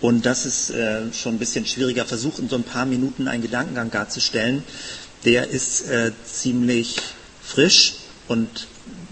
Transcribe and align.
Und 0.00 0.24
das 0.24 0.46
ist 0.46 0.70
äh, 0.70 1.12
schon 1.12 1.34
ein 1.34 1.38
bisschen 1.38 1.66
schwieriger 1.66 2.06
Versuch, 2.06 2.38
in 2.38 2.48
so 2.48 2.56
ein 2.56 2.62
paar 2.62 2.86
Minuten 2.86 3.28
einen 3.28 3.42
Gedankengang 3.42 3.90
darzustellen. 3.90 4.62
Der 5.24 5.48
ist 5.48 5.86
äh, 5.88 6.12
ziemlich 6.24 6.96
frisch 7.42 7.94
und 8.28 8.66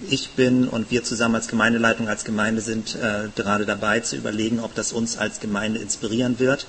ich 0.08 0.30
bin 0.30 0.68
und 0.68 0.90
wir 0.90 1.04
zusammen 1.04 1.34
als 1.34 1.48
Gemeindeleitung, 1.48 2.08
als 2.08 2.24
Gemeinde 2.24 2.62
sind 2.62 2.94
äh, 2.94 3.28
gerade 3.34 3.66
dabei 3.66 4.00
zu 4.00 4.16
überlegen, 4.16 4.60
ob 4.60 4.74
das 4.74 4.92
uns 4.92 5.18
als 5.18 5.40
Gemeinde 5.40 5.80
inspirieren 5.80 6.38
wird. 6.38 6.66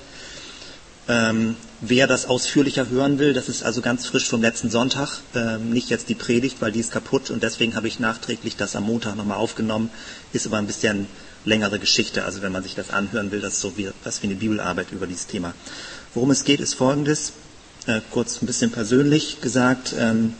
Ähm, 1.08 1.56
wer 1.80 2.06
das 2.06 2.26
ausführlicher 2.26 2.88
hören 2.88 3.18
will, 3.18 3.32
das 3.32 3.48
ist 3.48 3.62
also 3.62 3.80
ganz 3.80 4.06
frisch 4.06 4.28
vom 4.28 4.42
letzten 4.42 4.70
Sonntag, 4.70 5.20
ähm, 5.34 5.70
nicht 5.70 5.88
jetzt 5.88 6.08
die 6.08 6.14
Predigt, 6.14 6.60
weil 6.60 6.72
die 6.72 6.80
ist 6.80 6.92
kaputt 6.92 7.30
und 7.30 7.42
deswegen 7.42 7.74
habe 7.74 7.88
ich 7.88 7.98
nachträglich 7.98 8.56
das 8.56 8.76
am 8.76 8.84
Montag 8.84 9.16
nochmal 9.16 9.38
aufgenommen, 9.38 9.90
ist 10.32 10.46
aber 10.46 10.58
ein 10.58 10.66
bisschen 10.66 11.06
längere 11.44 11.78
Geschichte, 11.78 12.24
also 12.24 12.42
wenn 12.42 12.52
man 12.52 12.62
sich 12.62 12.74
das 12.74 12.90
anhören 12.90 13.30
will, 13.30 13.40
das 13.40 13.54
ist 13.54 13.60
so 13.60 13.76
wie, 13.76 13.88
was 14.04 14.22
wie 14.22 14.26
eine 14.26 14.36
Bibelarbeit 14.36 14.92
über 14.92 15.06
dieses 15.06 15.26
Thema. 15.26 15.54
Worum 16.14 16.30
es 16.30 16.44
geht, 16.44 16.60
ist 16.60 16.74
folgendes, 16.74 17.32
äh, 17.86 18.00
kurz 18.10 18.42
ein 18.42 18.46
bisschen 18.46 18.70
persönlich 18.70 19.40
gesagt, 19.40 19.94
ähm, 19.98 20.34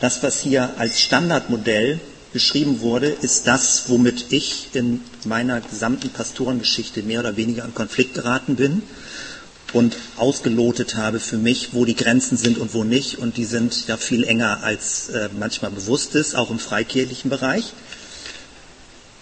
das, 0.00 0.22
was 0.22 0.40
hier 0.40 0.70
als 0.78 1.00
Standardmodell 1.00 2.00
beschrieben 2.32 2.80
wurde, 2.80 3.08
ist 3.08 3.46
das, 3.46 3.88
womit 3.88 4.26
ich 4.30 4.68
in 4.74 5.00
meiner 5.24 5.60
gesamten 5.60 6.10
Pastorengeschichte 6.10 7.02
mehr 7.02 7.20
oder 7.20 7.36
weniger 7.36 7.64
in 7.64 7.74
Konflikt 7.74 8.14
geraten 8.14 8.56
bin 8.56 8.82
und 9.72 9.96
ausgelotet 10.16 10.96
habe 10.96 11.20
für 11.20 11.36
mich, 11.36 11.70
wo 11.72 11.84
die 11.84 11.96
Grenzen 11.96 12.36
sind 12.36 12.58
und 12.58 12.74
wo 12.74 12.84
nicht. 12.84 13.18
Und 13.18 13.36
die 13.36 13.44
sind 13.44 13.86
ja 13.88 13.96
viel 13.96 14.24
enger 14.24 14.62
als 14.62 15.08
äh, 15.08 15.28
manchmal 15.38 15.70
bewusst 15.70 16.14
ist, 16.14 16.34
auch 16.34 16.50
im 16.50 16.58
freikirchlichen 16.58 17.30
Bereich. 17.30 17.72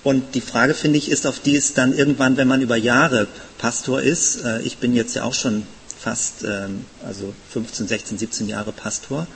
Und 0.07 0.37
die 0.37 0.41
Frage, 0.41 0.75
finde 0.75 0.99
ich, 0.99 1.11
ist, 1.11 1.27
auf 1.27 1.41
die 1.41 1.57
es 1.57 1.75
dann 1.75 1.93
irgendwann, 1.93 2.37
wenn 2.37 2.47
man 2.47 2.63
über 2.63 2.77
Jahre 2.77 3.27
Pastor 3.59 4.01
ist, 4.01 4.45
äh, 4.45 4.63
ich 4.63 4.79
bin 4.79 4.95
jetzt 4.95 5.17
ja 5.17 5.25
auch 5.25 5.35
schon 5.35 5.65
fast, 5.99 6.45
ähm, 6.45 6.85
also 7.05 7.35
15, 7.51 7.89
16, 7.89 8.19
17 8.19 8.49
Jahre 8.49 8.71
Pastor, 8.71 9.27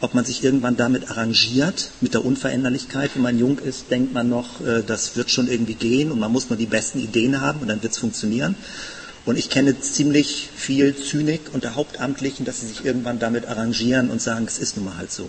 ob 0.00 0.14
man 0.14 0.24
sich 0.24 0.44
irgendwann 0.44 0.76
damit 0.76 1.10
arrangiert, 1.10 1.90
mit 2.00 2.14
der 2.14 2.24
Unveränderlichkeit. 2.24 3.10
Wenn 3.14 3.22
man 3.22 3.36
jung 3.36 3.58
ist, 3.58 3.90
denkt 3.90 4.14
man 4.14 4.28
noch, 4.28 4.64
äh, 4.64 4.84
das 4.86 5.16
wird 5.16 5.28
schon 5.28 5.48
irgendwie 5.48 5.74
gehen 5.74 6.12
und 6.12 6.20
man 6.20 6.30
muss 6.30 6.50
nur 6.50 6.56
die 6.56 6.66
besten 6.66 7.00
Ideen 7.00 7.40
haben 7.40 7.58
und 7.58 7.66
dann 7.66 7.82
wird 7.82 7.92
es 7.92 7.98
funktionieren. 7.98 8.54
Und 9.24 9.36
ich 9.36 9.50
kenne 9.50 9.80
ziemlich 9.80 10.50
viel 10.54 10.94
Zynik 10.94 11.40
unter 11.52 11.74
Hauptamtlichen, 11.74 12.44
dass 12.44 12.60
sie 12.60 12.68
sich 12.68 12.84
irgendwann 12.84 13.18
damit 13.18 13.46
arrangieren 13.46 14.08
und 14.08 14.22
sagen, 14.22 14.44
es 14.46 14.60
ist 14.60 14.76
nun 14.76 14.84
mal 14.84 14.98
halt 14.98 15.10
so. 15.10 15.28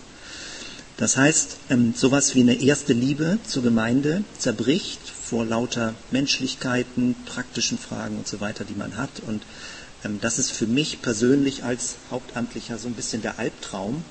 Das 0.97 1.17
heißt, 1.17 1.57
ähm, 1.69 1.93
sowas 1.95 2.35
wie 2.35 2.41
eine 2.41 2.61
erste 2.61 2.93
Liebe 2.93 3.39
zur 3.47 3.63
Gemeinde 3.63 4.23
zerbricht 4.37 4.99
vor 5.09 5.43
lauter 5.43 5.95
Menschlichkeiten, 6.11 7.15
praktischen 7.25 7.79
Fragen 7.79 8.17
und 8.17 8.27
so 8.27 8.41
weiter, 8.41 8.63
die 8.63 8.75
man 8.75 8.95
hat. 8.97 9.21
Und 9.25 9.43
ähm, 10.05 10.19
das 10.21 10.37
ist 10.37 10.51
für 10.51 10.67
mich 10.67 11.01
persönlich 11.01 11.63
als 11.63 11.95
Hauptamtlicher 12.11 12.77
so 12.77 12.87
ein 12.87 12.93
bisschen 12.93 13.23
der 13.23 13.39
Albtraum, 13.39 14.03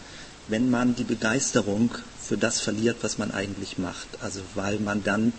wenn 0.49 0.71
man 0.71 0.97
die 0.97 1.05
Begeisterung 1.05 1.91
für 2.21 2.37
das 2.37 2.61
verliert, 2.61 2.97
was 3.03 3.17
man 3.17 3.31
eigentlich 3.31 3.79
macht. 3.79 4.09
Also 4.21 4.41
weil 4.57 4.81
man 4.81 5.05
dann 5.05 5.33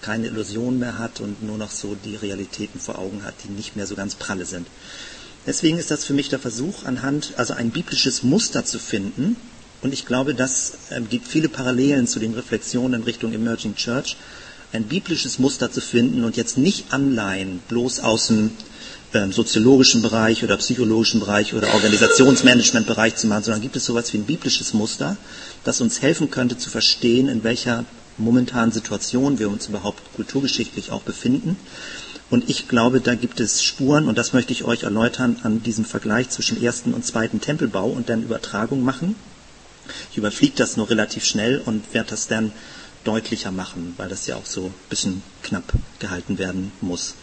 keine 0.00 0.28
Illusion 0.28 0.78
mehr 0.78 0.98
hat 0.98 1.20
und 1.20 1.42
nur 1.42 1.58
noch 1.58 1.70
so 1.70 1.94
die 1.94 2.16
Realitäten 2.16 2.80
vor 2.80 2.98
Augen 2.98 3.22
hat, 3.24 3.34
die 3.44 3.48
nicht 3.48 3.76
mehr 3.76 3.86
so 3.86 3.96
ganz 3.96 4.14
pralle 4.14 4.46
sind. 4.46 4.66
Deswegen 5.46 5.78
ist 5.78 5.90
das 5.90 6.04
für 6.04 6.14
mich 6.14 6.28
der 6.28 6.38
Versuch, 6.38 6.84
anhand, 6.84 7.34
also 7.36 7.54
ein 7.54 7.70
biblisches 7.70 8.22
Muster 8.22 8.64
zu 8.64 8.78
finden. 8.78 9.36
Und 9.82 9.92
ich 9.92 10.06
glaube, 10.06 10.34
das 10.34 10.72
äh, 10.90 11.00
gibt 11.00 11.28
viele 11.28 11.48
Parallelen 11.48 12.06
zu 12.06 12.18
den 12.18 12.34
Reflexionen 12.34 13.00
in 13.00 13.06
Richtung 13.06 13.32
Emerging 13.32 13.74
Church. 13.74 14.16
Ein 14.72 14.84
biblisches 14.84 15.38
Muster 15.38 15.70
zu 15.70 15.80
finden 15.80 16.24
und 16.24 16.36
jetzt 16.36 16.58
nicht 16.58 16.92
Anleihen 16.92 17.60
bloß 17.68 18.00
aus 18.00 18.28
dem 18.28 18.50
äh, 19.12 19.30
soziologischen 19.30 20.02
Bereich 20.02 20.42
oder 20.42 20.56
psychologischen 20.56 21.20
Bereich 21.20 21.54
oder 21.54 21.72
Organisationsmanagementbereich 21.74 23.16
zu 23.16 23.26
machen, 23.28 23.44
sondern 23.44 23.62
gibt 23.62 23.76
es 23.76 23.84
sowas 23.84 24.12
wie 24.12 24.18
ein 24.18 24.24
biblisches 24.24 24.74
Muster, 24.74 25.16
das 25.64 25.80
uns 25.80 26.02
helfen 26.02 26.30
könnte 26.30 26.58
zu 26.58 26.70
verstehen, 26.70 27.28
in 27.28 27.44
welcher 27.44 27.84
momentanen 28.18 28.72
Situation 28.72 29.38
wir 29.38 29.48
uns 29.48 29.68
überhaupt 29.68 30.02
kulturgeschichtlich 30.14 30.90
auch 30.90 31.02
befinden. 31.02 31.56
Und 32.28 32.50
ich 32.50 32.66
glaube, 32.66 33.00
da 33.00 33.14
gibt 33.14 33.38
es 33.38 33.62
Spuren, 33.62 34.08
und 34.08 34.18
das 34.18 34.32
möchte 34.32 34.52
ich 34.52 34.64
euch 34.64 34.82
erläutern, 34.82 35.36
an 35.44 35.62
diesem 35.62 35.84
Vergleich 35.84 36.30
zwischen 36.30 36.60
ersten 36.60 36.92
und 36.92 37.04
zweiten 37.04 37.40
Tempelbau 37.40 37.88
und 37.88 38.08
dann 38.08 38.22
Übertragung 38.22 38.82
machen. 38.82 39.14
Ich 40.10 40.18
überfliege 40.18 40.54
das 40.56 40.76
nur 40.76 40.88
relativ 40.90 41.24
schnell 41.24 41.60
und 41.64 41.94
werde 41.94 42.10
das 42.10 42.26
dann 42.26 42.52
deutlicher 43.04 43.52
machen, 43.52 43.94
weil 43.96 44.08
das 44.08 44.26
ja 44.26 44.36
auch 44.36 44.46
so 44.46 44.66
ein 44.66 44.74
bisschen 44.90 45.22
knapp 45.42 45.72
gehalten 45.98 46.38
werden 46.38 46.72
muss. 46.80 47.14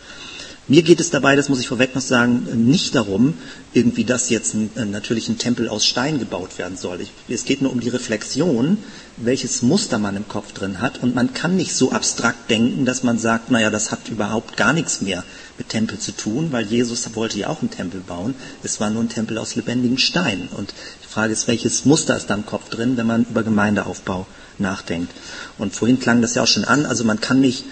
Mir 0.69 0.81
geht 0.81 1.01
es 1.01 1.09
dabei, 1.09 1.35
das 1.35 1.49
muss 1.49 1.59
ich 1.59 1.67
vorweg 1.67 1.93
noch 1.93 2.01
sagen, 2.01 2.65
nicht 2.65 2.95
darum, 2.95 3.33
irgendwie, 3.73 4.05
dass 4.05 4.29
jetzt 4.29 4.55
äh, 4.55 4.85
natürlich 4.85 5.27
ein 5.27 5.37
Tempel 5.37 5.67
aus 5.67 5.85
Stein 5.85 6.19
gebaut 6.19 6.57
werden 6.57 6.77
soll. 6.77 7.01
Ich, 7.01 7.11
es 7.27 7.43
geht 7.43 7.61
nur 7.61 7.73
um 7.73 7.81
die 7.81 7.89
Reflexion, 7.89 8.77
welches 9.17 9.61
Muster 9.61 9.99
man 9.99 10.15
im 10.15 10.25
Kopf 10.29 10.53
drin 10.53 10.79
hat. 10.79 11.03
Und 11.03 11.15
man 11.15 11.33
kann 11.33 11.57
nicht 11.57 11.75
so 11.75 11.91
abstrakt 11.91 12.49
denken, 12.49 12.85
dass 12.85 13.03
man 13.03 13.19
sagt, 13.19 13.51
naja, 13.51 13.69
das 13.69 13.91
hat 13.91 14.07
überhaupt 14.07 14.55
gar 14.55 14.71
nichts 14.71 15.01
mehr 15.01 15.25
mit 15.57 15.67
Tempel 15.67 15.99
zu 15.99 16.13
tun, 16.13 16.47
weil 16.51 16.65
Jesus 16.65 17.13
wollte 17.13 17.39
ja 17.39 17.49
auch 17.49 17.59
einen 17.59 17.69
Tempel 17.69 17.99
bauen. 17.99 18.33
Es 18.63 18.79
war 18.79 18.89
nur 18.89 19.03
ein 19.03 19.09
Tempel 19.09 19.37
aus 19.39 19.55
lebendigen 19.55 19.97
Steinen. 19.97 20.47
Und 20.47 20.73
die 21.03 21.07
Frage 21.09 21.33
ist, 21.33 21.49
welches 21.49 21.83
Muster 21.83 22.15
ist 22.15 22.29
da 22.29 22.35
im 22.35 22.45
Kopf 22.45 22.69
drin, 22.69 22.95
wenn 22.95 23.07
man 23.07 23.25
über 23.29 23.43
Gemeindeaufbau 23.43 24.27
nachdenkt. 24.59 25.11
Und 25.57 25.73
vorhin 25.73 25.99
klang 25.99 26.21
das 26.21 26.35
ja 26.35 26.43
auch 26.43 26.47
schon 26.47 26.63
an, 26.63 26.85
also 26.85 27.03
man 27.03 27.19
kann 27.19 27.41
nicht 27.41 27.65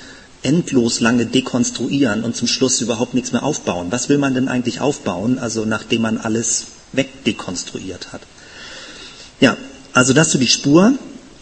endlos 0.43 0.99
lange 0.99 1.25
dekonstruieren 1.25 2.23
und 2.23 2.35
zum 2.35 2.47
Schluss 2.47 2.81
überhaupt 2.81 3.13
nichts 3.13 3.31
mehr 3.31 3.43
aufbauen. 3.43 3.87
Was 3.91 4.09
will 4.09 4.17
man 4.17 4.33
denn 4.33 4.47
eigentlich 4.47 4.81
aufbauen, 4.81 5.39
also 5.39 5.65
nachdem 5.65 6.01
man 6.01 6.17
alles 6.17 6.65
wegdekonstruiert 6.93 8.11
hat? 8.13 8.21
Ja, 9.39 9.57
also 9.93 10.13
das 10.13 10.31
so 10.31 10.39
die 10.39 10.47
Spur. 10.47 10.93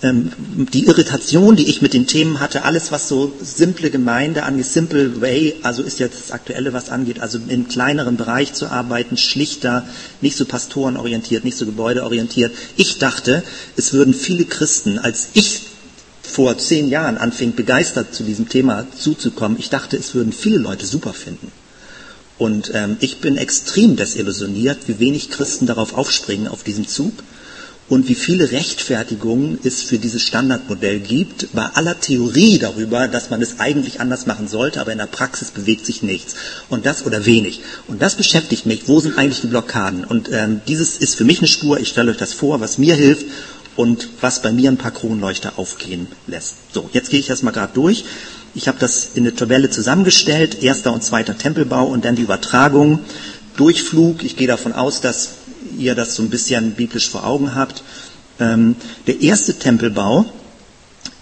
Ähm, 0.01 0.31
die 0.71 0.85
Irritation, 0.85 1.57
die 1.57 1.67
ich 1.67 1.81
mit 1.81 1.93
den 1.93 2.07
Themen 2.07 2.39
hatte, 2.39 2.63
alles 2.63 2.89
was 2.93 3.09
so 3.09 3.33
simple 3.41 3.89
Gemeinde 3.89 4.43
angeht, 4.43 4.65
simple 4.65 5.19
way, 5.19 5.55
also 5.61 5.83
ist 5.83 5.99
jetzt 5.99 6.19
das 6.21 6.31
Aktuelle, 6.31 6.71
was 6.71 6.89
angeht, 6.89 7.19
also 7.19 7.37
im 7.49 7.67
kleineren 7.67 8.15
Bereich 8.15 8.53
zu 8.53 8.67
arbeiten, 8.67 9.17
schlichter, 9.17 9.85
nicht 10.21 10.37
so 10.37 10.45
pastorenorientiert, 10.45 11.43
nicht 11.43 11.57
so 11.57 11.65
gebäudeorientiert. 11.65 12.53
Ich 12.77 12.97
dachte, 12.99 13.43
es 13.75 13.91
würden 13.91 14.13
viele 14.13 14.45
Christen, 14.45 14.99
als 14.99 15.29
ich 15.33 15.63
vor 16.39 16.57
zehn 16.57 16.87
Jahren 16.87 17.17
anfing, 17.17 17.53
begeistert 17.53 18.15
zu 18.15 18.23
diesem 18.23 18.47
Thema 18.47 18.87
zuzukommen, 18.97 19.59
ich 19.59 19.69
dachte, 19.69 19.97
es 19.97 20.15
würden 20.15 20.31
viele 20.31 20.57
Leute 20.57 20.85
super 20.85 21.11
finden. 21.11 21.51
Und 22.37 22.71
ähm, 22.73 22.95
ich 23.01 23.17
bin 23.17 23.35
extrem 23.35 23.97
desillusioniert, 23.97 24.77
wie 24.87 24.99
wenig 24.99 25.31
Christen 25.31 25.65
darauf 25.65 25.97
aufspringen, 25.97 26.47
auf 26.47 26.63
diesem 26.63 26.87
Zug 26.87 27.11
und 27.89 28.07
wie 28.07 28.15
viele 28.15 28.53
Rechtfertigungen 28.53 29.59
es 29.65 29.81
für 29.81 29.97
dieses 29.97 30.21
Standardmodell 30.21 30.99
gibt, 31.01 31.51
bei 31.51 31.65
aller 31.65 31.99
Theorie 31.99 32.57
darüber, 32.57 33.09
dass 33.09 33.29
man 33.29 33.41
es 33.41 33.59
eigentlich 33.59 33.99
anders 33.99 34.25
machen 34.25 34.47
sollte, 34.47 34.79
aber 34.79 34.93
in 34.93 34.99
der 34.99 35.07
Praxis 35.07 35.51
bewegt 35.51 35.85
sich 35.85 36.03
nichts. 36.03 36.35
Und 36.69 36.85
das 36.85 37.05
oder 37.05 37.25
wenig. 37.25 37.59
Und 37.87 38.01
das 38.01 38.15
beschäftigt 38.15 38.65
mich. 38.65 38.87
Wo 38.87 39.01
sind 39.01 39.17
eigentlich 39.17 39.41
die 39.41 39.47
Blockaden? 39.47 40.05
Und 40.05 40.29
ähm, 40.31 40.61
dieses 40.69 40.95
ist 40.95 41.15
für 41.15 41.25
mich 41.25 41.39
eine 41.39 41.47
Spur. 41.47 41.81
Ich 41.81 41.89
stelle 41.89 42.11
euch 42.11 42.17
das 42.17 42.31
vor, 42.31 42.61
was 42.61 42.77
mir 42.77 42.95
hilft 42.95 43.25
und 43.79 44.09
was 44.19 44.41
bei 44.41 44.51
mir 44.51 44.69
ein 44.69 44.75
paar 44.75 44.91
Kronleuchter 44.91 45.53
aufgehen 45.55 46.07
lässt. 46.27 46.55
So, 46.73 46.89
jetzt 46.91 47.11
gehe 47.11 47.19
ich 47.21 47.27
das 47.27 47.43
mal 47.43 47.51
gerade 47.51 47.71
durch. 47.73 48.03
Ich 48.53 48.67
habe 48.67 48.77
das 48.77 49.11
in 49.13 49.23
eine 49.23 49.33
Tabelle 49.33 49.69
zusammengestellt, 49.69 50.61
erster 50.61 50.91
und 50.91 51.01
zweiter 51.01 51.37
Tempelbau 51.37 51.85
und 51.85 52.03
dann 52.03 52.17
die 52.17 52.23
Übertragung, 52.23 52.99
Durchflug. 53.55 54.21
Ich 54.25 54.35
gehe 54.35 54.49
davon 54.49 54.73
aus, 54.73 54.99
dass 54.99 55.29
ihr 55.77 55.95
das 55.95 56.13
so 56.13 56.23
ein 56.23 56.29
bisschen 56.29 56.71
biblisch 56.73 57.09
vor 57.09 57.25
Augen 57.25 57.55
habt. 57.55 57.83
Ähm, 58.41 58.75
der 59.07 59.21
erste 59.21 59.53
Tempelbau 59.53 60.25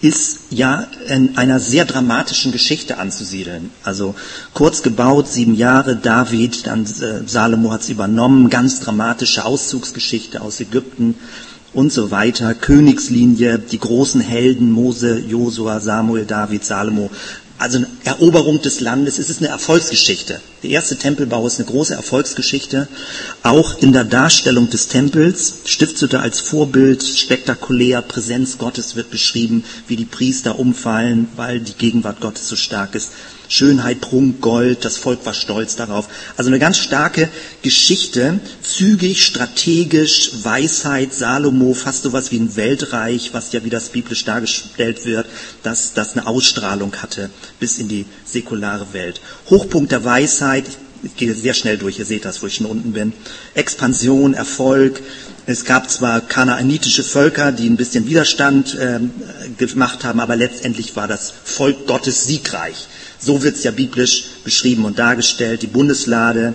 ist 0.00 0.40
ja 0.50 0.88
in 1.06 1.38
einer 1.38 1.60
sehr 1.60 1.84
dramatischen 1.84 2.50
Geschichte 2.50 2.98
anzusiedeln. 2.98 3.70
Also 3.84 4.16
kurz 4.52 4.82
gebaut, 4.82 5.28
sieben 5.28 5.54
Jahre, 5.54 5.94
David, 5.94 6.66
dann 6.66 6.86
äh, 6.86 7.22
Salomo 7.24 7.70
hat 7.70 7.82
es 7.82 7.88
übernommen, 7.88 8.50
ganz 8.50 8.80
dramatische 8.80 9.44
Auszugsgeschichte 9.44 10.40
aus 10.40 10.58
Ägypten 10.58 11.14
und 11.74 11.92
so 11.92 12.10
weiter, 12.10 12.54
Königslinie, 12.54 13.58
die 13.58 13.78
großen 13.78 14.20
Helden 14.20 14.70
Mose, 14.70 15.18
Josua, 15.18 15.80
Samuel, 15.80 16.24
David, 16.24 16.64
Salomo, 16.64 17.10
also 17.58 17.78
eine 17.78 17.88
Eroberung 18.04 18.62
des 18.62 18.80
Landes, 18.80 19.18
es 19.18 19.30
ist 19.30 19.40
eine 19.40 19.48
Erfolgsgeschichte. 19.48 20.40
Der 20.62 20.70
erste 20.70 20.96
Tempelbau 20.96 21.44
ist 21.44 21.58
eine 21.58 21.68
große 21.68 21.92
Erfolgsgeschichte, 21.92 22.86
auch 23.42 23.78
in 23.78 23.92
der 23.92 24.04
Darstellung 24.04 24.70
des 24.70 24.86
Tempels. 24.86 25.54
Stiftshütte 25.64 26.20
als 26.20 26.38
Vorbild, 26.38 27.02
spektakulär, 27.02 28.00
Präsenz 28.02 28.58
Gottes 28.58 28.94
wird 28.94 29.10
beschrieben, 29.10 29.64
wie 29.88 29.96
die 29.96 30.04
Priester 30.04 30.58
umfallen, 30.58 31.28
weil 31.34 31.58
die 31.58 31.72
Gegenwart 31.72 32.20
Gottes 32.20 32.48
so 32.48 32.54
stark 32.54 32.94
ist. 32.94 33.10
Schönheit, 33.48 34.00
Prunk, 34.00 34.40
Gold, 34.40 34.84
das 34.84 34.98
Volk 34.98 35.24
war 35.24 35.34
stolz 35.34 35.76
darauf. 35.76 36.08
Also 36.36 36.48
eine 36.48 36.58
ganz 36.58 36.78
starke 36.78 37.28
Geschichte, 37.62 38.40
zügig, 38.62 39.24
strategisch, 39.24 40.30
Weisheit, 40.42 41.14
Salomo, 41.14 41.74
fast 41.74 42.02
sowas 42.02 42.30
wie 42.30 42.38
ein 42.38 42.56
Weltreich, 42.56 43.30
was 43.32 43.52
ja 43.52 43.64
wie 43.64 43.70
das 43.70 43.88
biblisch 43.88 44.24
dargestellt 44.24 45.04
wird, 45.04 45.26
dass 45.62 45.94
das 45.94 46.16
eine 46.16 46.26
Ausstrahlung 46.26 46.94
hatte 46.96 47.30
bis 47.58 47.78
in 47.78 47.88
die 47.88 48.06
säkulare 48.24 48.92
Welt. 48.92 49.20
Hochpunkt 49.48 49.92
der 49.92 50.04
Weisheit, 50.04 50.64
ich 51.02 51.16
gehe 51.16 51.34
sehr 51.34 51.54
schnell 51.54 51.78
durch, 51.78 51.98
ihr 51.98 52.04
seht 52.04 52.24
das, 52.24 52.42
wo 52.42 52.46
ich 52.46 52.56
schon 52.56 52.66
unten 52.66 52.92
bin. 52.92 53.12
Expansion, 53.54 54.34
Erfolg. 54.34 55.00
Es 55.46 55.64
gab 55.64 55.90
zwar 55.90 56.20
kanaanitische 56.20 57.02
Völker, 57.02 57.52
die 57.52 57.68
ein 57.68 57.76
bisschen 57.76 58.06
Widerstand 58.06 58.74
äh, 58.74 59.00
gemacht 59.56 60.04
haben, 60.04 60.20
aber 60.20 60.36
letztendlich 60.36 60.94
war 60.96 61.08
das 61.08 61.32
Volk 61.44 61.86
Gottes 61.86 62.26
siegreich. 62.26 62.88
So 63.18 63.42
wird 63.42 63.56
es 63.56 63.64
ja 63.64 63.70
biblisch 63.70 64.24
beschrieben 64.44 64.84
und 64.84 64.98
dargestellt, 64.98 65.62
die 65.62 65.66
Bundeslade. 65.68 66.54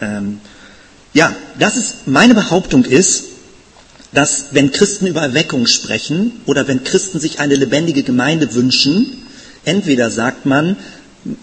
Ähm, 0.00 0.40
ja, 1.12 1.34
das 1.58 1.76
ist, 1.76 2.06
meine 2.06 2.34
Behauptung 2.34 2.84
ist, 2.84 3.24
dass 4.12 4.46
wenn 4.52 4.72
Christen 4.72 5.06
über 5.06 5.20
Erweckung 5.20 5.66
sprechen 5.66 6.32
oder 6.46 6.68
wenn 6.68 6.84
Christen 6.84 7.20
sich 7.20 7.38
eine 7.38 7.54
lebendige 7.54 8.02
Gemeinde 8.02 8.54
wünschen, 8.54 9.26
entweder 9.64 10.10
sagt 10.10 10.46
man, 10.46 10.76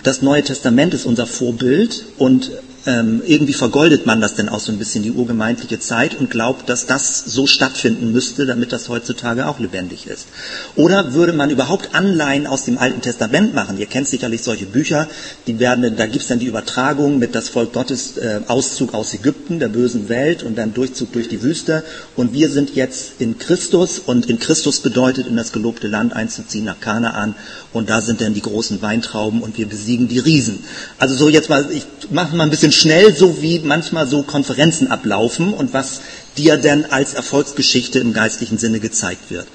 das 0.04 0.22
Neue 0.22 0.44
Testament 0.44 0.94
ist 0.94 1.06
unser 1.06 1.26
Vorbild 1.26 2.06
und 2.18 2.52
ähm, 2.86 3.22
irgendwie 3.26 3.54
vergoldet 3.54 4.06
man 4.06 4.20
das 4.20 4.36
denn 4.36 4.50
auch 4.50 4.60
so 4.60 4.72
ein 4.72 4.78
bisschen 4.78 5.04
die 5.04 5.12
urgemeindliche 5.12 5.80
Zeit 5.80 6.20
und 6.20 6.30
glaubt, 6.30 6.68
dass 6.68 6.86
das 6.86 7.24
so 7.26 7.48
stattfinden 7.48 8.12
müsste, 8.12 8.46
damit 8.46 8.74
das 8.74 8.90
heutzutage 8.90 9.48
auch 9.48 9.60
lebendig 9.60 10.08
ist. 10.08 10.28
Oder 10.76 11.14
würde 11.14 11.34
man 11.34 11.50
überhaupt 11.50 11.96
Anleihen 11.96 12.46
aus 12.46 12.66
dem 12.66 12.78
Alten 12.78 13.02
Testament 13.02 13.54
machen? 13.54 13.78
Ihr 13.78 13.86
kennt 13.86 14.08
sicherlich 14.08 14.44
solche 14.44 14.66
Bücher, 14.66 15.08
die 15.48 15.60
werden, 15.60 15.96
da 15.96 16.06
gibt's 16.08 16.28
dann 16.28 16.40
die 16.40 16.48
Übertragung 16.48 17.20
mit 17.20 17.36
das 17.36 17.50
Volk 17.50 17.72
Gottes 17.74 18.18
äh, 18.18 18.42
Auszug 18.48 18.94
aus 18.94 19.14
Ägypten, 19.14 19.60
der 19.60 19.70
bösen 19.70 20.10
Welt 20.10 20.44
und 20.44 20.58
dann 20.58 20.74
Durchzug 20.74 21.14
durch 21.14 21.30
die 21.30 21.42
Wüste 21.42 21.84
und 22.16 22.34
wir 22.34 22.50
sind 22.50 22.76
jetzt 22.76 23.14
in 23.20 23.38
Christus 23.38 24.00
und 24.00 24.30
in 24.30 24.40
Christus 24.40 24.82
bedeutet 24.82 25.28
in 25.28 25.38
das 25.38 25.54
gelobte 25.54 25.88
Land 25.88 26.14
einzuziehen 26.14 26.66
nach 26.66 26.80
Kanaan 26.82 27.36
und 27.72 27.90
da 27.90 28.02
sind 28.02 28.20
dann 28.20 28.34
die 28.34 28.42
großen 28.42 28.82
Weintrauben 28.82 29.42
und 29.42 29.58
wir 29.58 29.68
besiegen 29.68 30.08
die 30.08 30.20
Riesen. 30.20 30.64
Also 31.00 31.16
so 31.16 31.30
jetzt 31.30 31.50
mal, 31.50 31.66
ich 31.72 31.86
mache 32.12 32.36
mal 32.36 32.44
ein 32.44 32.50
bisschen 32.50 32.73
schnell, 32.74 33.16
so 33.16 33.42
wie 33.42 33.60
manchmal 33.60 34.08
so 34.08 34.24
Konferenzen 34.24 34.92
ablaufen 34.92 35.54
und 35.54 35.74
was 35.74 36.02
dir 36.38 36.58
denn 36.58 36.92
als 36.92 37.14
Erfolgsgeschichte 37.14 38.00
im 38.00 38.14
geistlichen 38.14 38.58
Sinne 38.58 38.80
gezeigt 38.80 39.30
wird. 39.30 39.48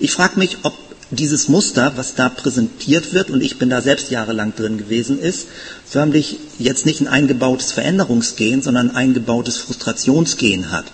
Ich 0.00 0.12
frage 0.12 0.38
mich, 0.38 0.58
ob 0.62 0.74
dieses 1.10 1.48
Muster, 1.48 1.92
was 1.96 2.14
da 2.14 2.28
präsentiert 2.28 3.14
wird, 3.14 3.30
und 3.30 3.40
ich 3.40 3.58
bin 3.58 3.70
da 3.70 3.80
selbst 3.80 4.10
jahrelang 4.10 4.54
drin 4.56 4.76
gewesen, 4.76 5.20
ist, 5.20 5.46
förmlich 5.84 6.38
jetzt 6.58 6.84
nicht 6.84 7.00
ein 7.00 7.08
eingebautes 7.08 7.72
Veränderungsgehen, 7.72 8.62
sondern 8.62 8.90
ein 8.90 8.96
eingebautes 8.96 9.58
Frustrationsgehen 9.58 10.72
hat. 10.72 10.86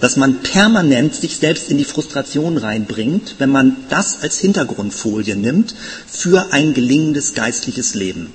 Dass 0.00 0.16
man 0.16 0.42
permanent 0.42 1.12
sich 1.16 1.38
selbst 1.38 1.70
in 1.70 1.78
die 1.78 1.84
Frustration 1.84 2.56
reinbringt, 2.56 3.34
wenn 3.38 3.50
man 3.50 3.76
das 3.88 4.22
als 4.22 4.38
Hintergrundfolie 4.38 5.34
nimmt 5.34 5.74
für 6.08 6.52
ein 6.52 6.72
gelingendes 6.72 7.34
geistliches 7.34 7.94
Leben. 7.94 8.32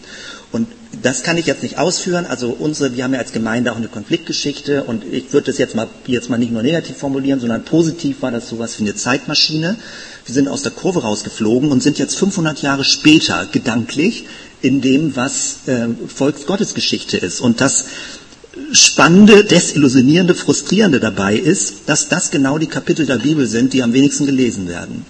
Das 1.02 1.24
kann 1.24 1.38
ich 1.38 1.48
jetzt 1.48 1.64
nicht 1.64 1.78
ausführen. 1.78 2.26
Also 2.28 2.50
unsere, 2.50 2.96
wir 2.96 3.04
haben 3.04 3.14
ja 3.14 3.20
als 3.20 3.32
Gemeinde 3.32 3.72
auch 3.72 3.78
eine 3.78 3.88
Konfliktgeschichte 3.88 4.84
und 4.84 5.04
ich 5.12 5.34
würde 5.34 5.48
das 5.48 5.58
jetzt 5.58 5.76
mal, 5.76 5.88
jetzt 6.06 6.30
mal 6.30 6.38
nicht 6.38 6.52
nur 6.52 6.62
negativ 6.62 6.98
formulieren, 6.98 7.40
sondern 7.40 7.66
positiv 7.66 8.22
war 8.22 8.32
das 8.32 8.48
sowas 8.50 8.80
wie 8.80 8.84
eine 8.84 8.96
Zeitmaschine. 8.96 9.78
Wir 10.26 10.34
sind 10.34 10.48
aus 10.48 10.62
der 10.62 10.72
Kurve 10.72 11.02
rausgeflogen 11.02 11.72
und 11.72 11.82
sind 11.82 11.98
jetzt 11.98 12.16
500 12.18 12.62
Jahre 12.62 12.84
später 12.84 13.48
gedanklich 13.52 14.26
in 14.62 14.82
dem, 14.82 15.16
was 15.16 15.68
äh, 15.68 15.88
Volksgottesgeschichte 16.08 17.18
ist. 17.18 17.42
Und 17.42 17.60
das 17.60 17.86
Spannende, 18.72 19.44
Desillusionierende, 19.44 20.36
Frustrierende 20.36 21.00
dabei 21.00 21.36
ist, 21.36 21.88
dass 21.88 22.08
das 22.08 22.30
genau 22.30 22.60
die 22.60 22.68
Kapitel 22.68 23.08
der 23.08 23.18
Bibel 23.18 23.48
sind, 23.48 23.74
die 23.74 23.82
am 23.82 23.94
wenigsten 23.94 24.28
gelesen 24.28 24.68
werden. 24.68 25.06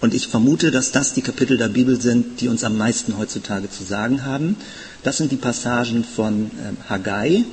Und 0.00 0.14
ich 0.14 0.28
vermute, 0.28 0.70
dass 0.70 0.92
das 0.92 1.12
die 1.12 1.22
Kapitel 1.22 1.56
der 1.56 1.68
Bibel 1.68 2.00
sind, 2.00 2.40
die 2.40 2.48
uns 2.48 2.62
am 2.62 2.76
meisten 2.76 3.18
heutzutage 3.18 3.70
zu 3.70 3.82
sagen 3.82 4.24
haben. 4.24 4.56
Das 5.04 5.18
sind 5.18 5.30
die 5.30 5.36
Passagen 5.36 6.02
von 6.02 6.50
ähm, 6.66 6.78
Haggai 6.88 7.44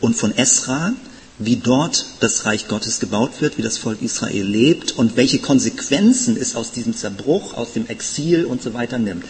und 0.00 0.14
von 0.14 0.32
Esra, 0.36 0.92
wie 1.40 1.56
dort 1.56 2.06
das 2.20 2.46
Reich 2.46 2.68
Gottes 2.68 3.00
gebaut 3.00 3.40
wird, 3.40 3.58
wie 3.58 3.62
das 3.62 3.78
Volk 3.78 4.00
Israel 4.00 4.44
lebt 4.44 4.92
und 4.92 5.16
welche 5.16 5.40
Konsequenzen 5.40 6.36
es 6.40 6.54
aus 6.54 6.70
diesem 6.70 6.96
Zerbruch, 6.96 7.54
aus 7.54 7.72
dem 7.72 7.88
Exil 7.88 8.44
und 8.44 8.62
so 8.62 8.74
weiter 8.74 8.98
nimmt. 8.98 9.24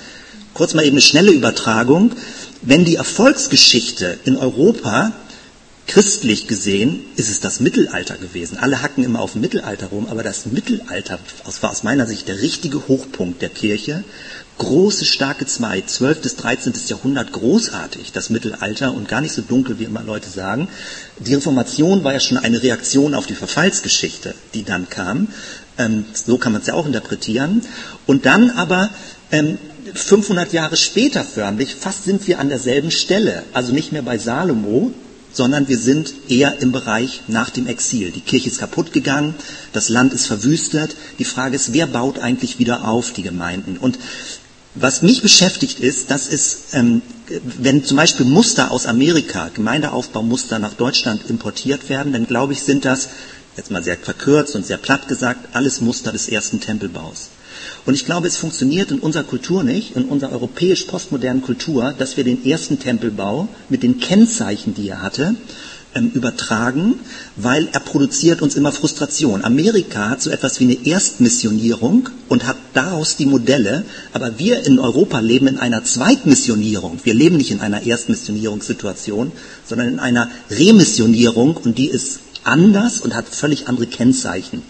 Kurz 0.52 0.74
mal 0.74 0.84
eben 0.84 0.96
eine 0.96 1.00
schnelle 1.00 1.32
Übertragung. 1.32 2.12
Wenn 2.60 2.84
die 2.84 2.96
Erfolgsgeschichte 2.96 4.18
in 4.24 4.36
Europa 4.36 5.12
Christlich 5.90 6.46
gesehen 6.46 7.00
ist 7.16 7.28
es 7.28 7.40
das 7.40 7.58
Mittelalter 7.58 8.16
gewesen. 8.16 8.58
Alle 8.58 8.80
hacken 8.80 9.02
immer 9.02 9.18
auf 9.18 9.34
Mittelalter 9.34 9.88
rum, 9.88 10.06
aber 10.08 10.22
das 10.22 10.46
Mittelalter 10.46 11.18
war 11.60 11.70
aus 11.70 11.82
meiner 11.82 12.06
Sicht 12.06 12.28
der 12.28 12.40
richtige 12.40 12.86
Hochpunkt 12.86 13.42
der 13.42 13.48
Kirche. 13.48 14.04
Große, 14.58 15.04
starke 15.04 15.46
Zeit, 15.46 15.90
12. 15.90 16.20
bis 16.20 16.36
13. 16.36 16.74
Jahrhundert, 16.86 17.32
großartig, 17.32 18.12
das 18.12 18.30
Mittelalter 18.30 18.94
und 18.94 19.08
gar 19.08 19.20
nicht 19.20 19.32
so 19.32 19.42
dunkel, 19.42 19.80
wie 19.80 19.84
immer 19.84 20.04
Leute 20.04 20.30
sagen. 20.30 20.68
Die 21.18 21.34
Reformation 21.34 22.04
war 22.04 22.12
ja 22.12 22.20
schon 22.20 22.38
eine 22.38 22.62
Reaktion 22.62 23.12
auf 23.12 23.26
die 23.26 23.34
Verfallsgeschichte, 23.34 24.36
die 24.54 24.62
dann 24.62 24.88
kam. 24.88 25.26
Ähm, 25.76 26.04
so 26.12 26.38
kann 26.38 26.52
man 26.52 26.60
es 26.60 26.68
ja 26.68 26.74
auch 26.74 26.86
interpretieren. 26.86 27.62
Und 28.06 28.26
dann 28.26 28.50
aber 28.50 28.90
ähm, 29.32 29.58
500 29.92 30.52
Jahre 30.52 30.76
später 30.76 31.24
förmlich, 31.24 31.74
fast 31.74 32.04
sind 32.04 32.28
wir 32.28 32.38
an 32.38 32.48
derselben 32.48 32.92
Stelle, 32.92 33.42
also 33.52 33.72
nicht 33.72 33.90
mehr 33.90 34.02
bei 34.02 34.18
Salomo, 34.18 34.92
sondern 35.32 35.68
wir 35.68 35.78
sind 35.78 36.12
eher 36.28 36.60
im 36.60 36.72
Bereich 36.72 37.22
nach 37.28 37.50
dem 37.50 37.66
Exil. 37.66 38.10
Die 38.10 38.20
Kirche 38.20 38.48
ist 38.48 38.58
kaputt 38.58 38.92
gegangen, 38.92 39.34
das 39.72 39.88
Land 39.88 40.12
ist 40.12 40.26
verwüstet. 40.26 40.96
Die 41.18 41.24
Frage 41.24 41.56
ist, 41.56 41.72
wer 41.72 41.86
baut 41.86 42.18
eigentlich 42.18 42.58
wieder 42.58 42.86
auf 42.88 43.12
die 43.12 43.22
Gemeinden? 43.22 43.76
Und 43.78 43.98
was 44.74 45.02
mich 45.02 45.22
beschäftigt 45.22 45.80
ist, 45.80 46.10
dass 46.10 46.28
es, 46.28 46.74
ähm, 46.74 47.02
wenn 47.42 47.84
zum 47.84 47.96
Beispiel 47.96 48.26
Muster 48.26 48.70
aus 48.70 48.86
Amerika, 48.86 49.50
Gemeindeaufbaumuster 49.52 50.58
nach 50.58 50.74
Deutschland 50.74 51.28
importiert 51.28 51.88
werden, 51.88 52.12
dann 52.12 52.26
glaube 52.26 52.52
ich, 52.52 52.62
sind 52.62 52.84
das, 52.84 53.08
jetzt 53.56 53.70
mal 53.70 53.82
sehr 53.82 53.96
verkürzt 53.96 54.54
und 54.54 54.64
sehr 54.64 54.76
platt 54.76 55.08
gesagt, 55.08 55.54
alles 55.54 55.80
Muster 55.80 56.12
des 56.12 56.28
ersten 56.28 56.60
Tempelbaus. 56.60 57.30
Und 57.86 57.94
ich 57.94 58.04
glaube, 58.04 58.28
es 58.28 58.36
funktioniert 58.36 58.90
in 58.90 58.98
unserer 59.00 59.24
Kultur 59.24 59.64
nicht, 59.64 59.96
in 59.96 60.04
unserer 60.04 60.32
europäisch-postmodernen 60.32 61.42
Kultur, 61.42 61.94
dass 61.96 62.16
wir 62.16 62.24
den 62.24 62.44
ersten 62.44 62.78
Tempelbau 62.78 63.48
mit 63.68 63.82
den 63.82 63.98
Kennzeichen, 63.98 64.74
die 64.74 64.88
er 64.88 65.02
hatte, 65.02 65.34
ähm, 65.94 66.12
übertragen, 66.14 67.00
weil 67.36 67.68
er 67.72 67.80
produziert 67.80 68.42
uns 68.42 68.54
immer 68.54 68.70
Frustration. 68.70 69.44
Amerika 69.44 70.10
hat 70.10 70.22
so 70.22 70.30
etwas 70.30 70.60
wie 70.60 70.64
eine 70.64 70.86
Erstmissionierung 70.86 72.08
und 72.28 72.46
hat 72.46 72.56
daraus 72.74 73.16
die 73.16 73.26
Modelle, 73.26 73.84
aber 74.12 74.38
wir 74.38 74.64
in 74.66 74.78
Europa 74.78 75.18
leben 75.18 75.48
in 75.48 75.58
einer 75.58 75.82
Zweitmissionierung. 75.82 77.00
Wir 77.02 77.14
leben 77.14 77.38
nicht 77.38 77.50
in 77.50 77.60
einer 77.60 77.82
Erstmissionierungssituation, 77.84 79.32
sondern 79.66 79.88
in 79.88 79.98
einer 79.98 80.30
Remissionierung 80.50 81.56
und 81.56 81.76
die 81.76 81.88
ist 81.88 82.20
anders 82.44 83.00
und 83.00 83.14
hat 83.14 83.28
völlig 83.28 83.68
andere 83.68 83.86
Kennzeichen. 83.86 84.62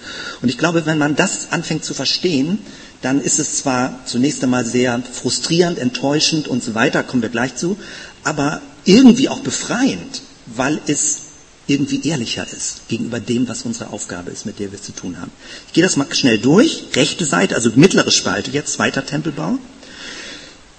Und 0.43 0.49
ich 0.49 0.59
glaube, 0.59 0.87
wenn 0.87 0.99
man 0.99 1.17
das 1.17 1.49
anfängt 1.51 1.85
zu 1.85 1.95
verstehen, 1.95 2.59
dann 3.03 3.21
ist 3.21 3.39
es 3.39 3.57
zwar 3.59 4.01
zunächst 4.05 4.43
einmal 4.43 4.65
sehr 4.65 5.01
frustrierend, 5.01 5.79
enttäuschend 5.79 6.49
und 6.49 6.63
so 6.63 6.75
weiter, 6.75 7.03
kommen 7.03 7.23
wir 7.23 7.31
gleich 7.31 7.57
zu, 7.57 7.77
aber 8.25 8.61
irgendwie 8.85 9.29
auch 9.29 9.41
befreiend, 9.41 10.23
weil 10.47 10.81
es 10.87 11.19
irgendwie 11.67 12.07
ehrlicher 12.09 12.45
ist 12.45 12.89
gegenüber 12.89 13.21
dem, 13.21 13.49
was 13.49 13.63
unsere 13.63 13.91
Aufgabe 13.91 14.31
ist, 14.31 14.45
mit 14.45 14.59
der 14.59 14.73
wir 14.73 14.83
zu 14.83 14.93
tun 14.93 15.21
haben. 15.21 15.31
Ich 15.69 15.73
gehe 15.73 15.85
das 15.85 15.97
mal 15.97 16.13
schnell 16.13 16.39
durch. 16.39 16.85
Rechte 16.95 17.25
Seite, 17.25 17.55
also 17.55 17.71
mittlere 17.77 18.11
Spalte 18.11 18.51
jetzt, 18.51 18.73
zweiter 18.73 19.07
Tempelbau. 19.07 19.57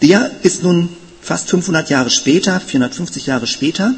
Der 0.01 0.31
ist 0.43 0.63
nun 0.63 0.89
fast 1.21 1.49
500 1.49 1.89
Jahre 1.89 2.09
später, 2.09 2.59
450 2.59 3.25
Jahre 3.25 3.47
später, 3.47 3.93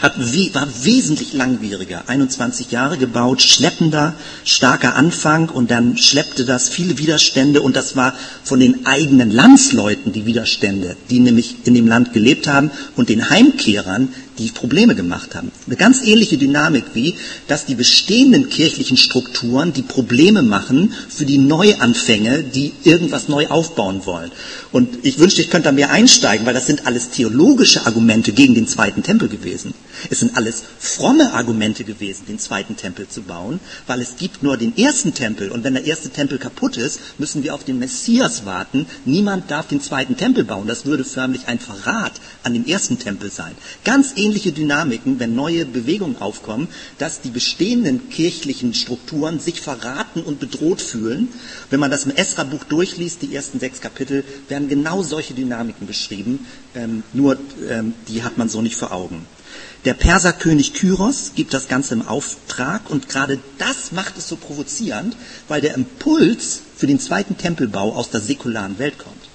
hat, 0.00 0.18
war 0.18 0.68
wesentlich 0.84 1.32
langwieriger, 1.32 2.02
21 2.08 2.70
Jahre 2.70 2.98
gebaut, 2.98 3.42
schleppender, 3.42 4.14
starker 4.44 4.96
Anfang 4.96 5.48
und 5.48 5.70
dann 5.70 5.96
schleppte 5.96 6.44
das 6.44 6.68
viele 6.68 6.98
Widerstände 6.98 7.62
und 7.62 7.76
das 7.76 7.94
war 7.94 8.14
von 8.42 8.60
den 8.60 8.86
eigenen 8.86 9.30
Landsleuten 9.30 10.12
die 10.12 10.26
Widerstände, 10.26 10.96
die 11.10 11.20
nämlich 11.20 11.56
in 11.64 11.74
dem 11.74 11.86
Land 11.86 12.12
gelebt 12.12 12.48
haben 12.48 12.70
und 12.96 13.08
den 13.08 13.30
Heimkehrern, 13.30 14.08
die 14.38 14.48
Probleme 14.48 14.94
gemacht 14.94 15.34
haben. 15.34 15.52
Eine 15.66 15.76
ganz 15.76 16.02
ähnliche 16.04 16.36
Dynamik 16.36 16.84
wie, 16.94 17.14
dass 17.46 17.66
die 17.66 17.76
bestehenden 17.76 18.48
kirchlichen 18.48 18.96
Strukturen 18.96 19.72
die 19.72 19.82
Probleme 19.82 20.42
machen 20.42 20.92
für 21.08 21.24
die 21.24 21.38
Neuanfänge, 21.38 22.42
die 22.42 22.72
irgendwas 22.82 23.28
neu 23.28 23.46
aufbauen 23.48 24.06
wollen. 24.06 24.32
Und 24.72 25.04
ich 25.04 25.18
wünschte, 25.18 25.40
ich 25.40 25.50
könnte 25.50 25.68
da 25.68 25.72
mehr 25.72 25.90
einsteigen, 25.90 26.46
weil 26.46 26.54
das 26.54 26.66
sind 26.66 26.86
alles 26.86 27.10
theologische 27.10 27.86
Argumente 27.86 28.32
gegen 28.32 28.54
den 28.54 28.66
zweiten 28.66 29.02
Tempel 29.02 29.28
gewesen. 29.28 29.72
Es 30.10 30.20
sind 30.20 30.36
alles 30.36 30.62
fromme 30.78 31.32
Argumente 31.32 31.84
gewesen, 31.84 32.26
den 32.26 32.38
zweiten 32.38 32.76
Tempel 32.76 33.08
zu 33.08 33.22
bauen, 33.22 33.60
weil 33.86 34.00
es 34.00 34.16
gibt 34.16 34.42
nur 34.42 34.56
den 34.56 34.76
ersten 34.76 35.14
Tempel 35.14 35.50
und 35.50 35.64
wenn 35.64 35.74
der 35.74 35.84
erste 35.84 36.10
Tempel 36.10 36.38
kaputt 36.38 36.76
ist, 36.76 37.00
müssen 37.18 37.42
wir 37.42 37.54
auf 37.54 37.64
den 37.64 37.78
Messias 37.78 38.44
warten. 38.44 38.86
Niemand 39.04 39.50
darf 39.50 39.68
den 39.68 39.80
zweiten 39.80 40.16
Tempel 40.16 40.44
bauen. 40.44 40.66
Das 40.66 40.84
würde 40.84 41.04
förmlich 41.04 41.46
ein 41.46 41.58
Verrat 41.58 42.12
an 42.42 42.54
dem 42.54 42.66
ersten 42.66 42.98
Tempel 42.98 43.30
sein. 43.30 43.52
Ganz 43.84 44.12
ähnliche 44.16 44.52
Dynamiken, 44.52 45.18
wenn 45.18 45.34
neue 45.34 45.64
Bewegungen 45.64 46.20
aufkommen, 46.20 46.68
dass 46.98 47.20
die 47.20 47.30
bestehenden 47.30 48.08
kirchlichen 48.10 48.74
Strukturen 48.74 49.40
sich 49.40 49.60
verraten 49.60 50.22
und 50.22 50.40
bedroht 50.40 50.80
fühlen. 50.80 51.28
Wenn 51.70 51.80
man 51.80 51.90
das 51.90 52.04
im 52.04 52.12
Esra-Buch 52.12 52.64
durchliest, 52.64 53.22
die 53.22 53.34
ersten 53.34 53.60
sechs 53.60 53.80
Kapitel, 53.80 54.24
werden 54.48 54.68
genau 54.68 55.02
solche 55.02 55.34
Dynamiken 55.34 55.86
beschrieben, 55.86 56.46
ähm, 56.74 57.02
nur 57.12 57.38
ähm, 57.68 57.94
die 58.08 58.22
hat 58.22 58.38
man 58.38 58.48
so 58.48 58.62
nicht 58.62 58.76
vor 58.76 58.92
Augen. 58.92 59.26
Der 59.84 59.94
Perserkönig 59.94 60.72
Kyros 60.72 61.32
gibt 61.34 61.52
das 61.52 61.68
Ganze 61.68 61.94
im 61.94 62.06
Auftrag 62.06 62.88
und 62.88 63.08
gerade 63.08 63.38
das 63.58 63.92
macht 63.92 64.16
es 64.16 64.28
so 64.28 64.36
provozierend, 64.36 65.16
weil 65.48 65.60
der 65.60 65.74
Impuls 65.74 66.62
für 66.76 66.86
den 66.86 66.98
zweiten 66.98 67.36
Tempelbau 67.36 67.94
aus 67.94 68.10
der 68.10 68.20
säkularen 68.20 68.78
Welt 68.78 68.98
kommt. 68.98 69.28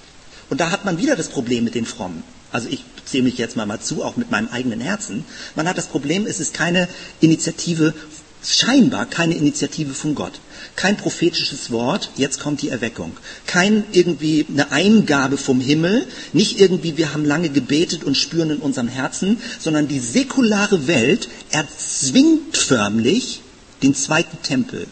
Und 0.48 0.60
da 0.60 0.70
hat 0.72 0.84
man 0.84 0.98
wieder 0.98 1.14
das 1.14 1.28
Problem 1.28 1.62
mit 1.64 1.76
den 1.76 1.86
Frommen. 1.86 2.24
Also 2.50 2.68
ich 2.68 2.84
zähle 3.04 3.22
mich 3.22 3.38
jetzt 3.38 3.56
mal, 3.56 3.66
mal 3.66 3.80
zu, 3.80 4.02
auch 4.02 4.16
mit 4.16 4.30
meinem 4.30 4.48
eigenen 4.48 4.80
Herzen. 4.80 5.24
Man 5.54 5.68
hat 5.68 5.78
das 5.78 5.86
Problem, 5.86 6.26
es 6.26 6.40
ist 6.40 6.52
keine 6.52 6.88
Initiative 7.20 7.94
scheinbar 8.42 9.06
keine 9.06 9.34
Initiative 9.34 9.94
von 9.94 10.14
Gott. 10.14 10.40
Kein 10.76 10.96
prophetisches 10.96 11.70
Wort, 11.70 12.10
jetzt 12.16 12.40
kommt 12.40 12.62
die 12.62 12.68
Erweckung. 12.68 13.12
Kein 13.46 13.84
irgendwie 13.92 14.46
eine 14.48 14.72
Eingabe 14.72 15.36
vom 15.36 15.60
Himmel, 15.60 16.06
nicht 16.32 16.60
irgendwie 16.60 16.96
wir 16.96 17.12
haben 17.12 17.24
lange 17.24 17.48
gebetet 17.48 18.04
und 18.04 18.16
spüren 18.16 18.50
in 18.50 18.58
unserem 18.58 18.88
Herzen, 18.88 19.40
sondern 19.58 19.88
die 19.88 20.00
säkulare 20.00 20.86
Welt 20.86 21.28
erzwingt 21.50 22.56
förmlich 22.56 23.42
den 23.82 23.94
zweiten 23.94 24.42
Tempel. 24.42 24.86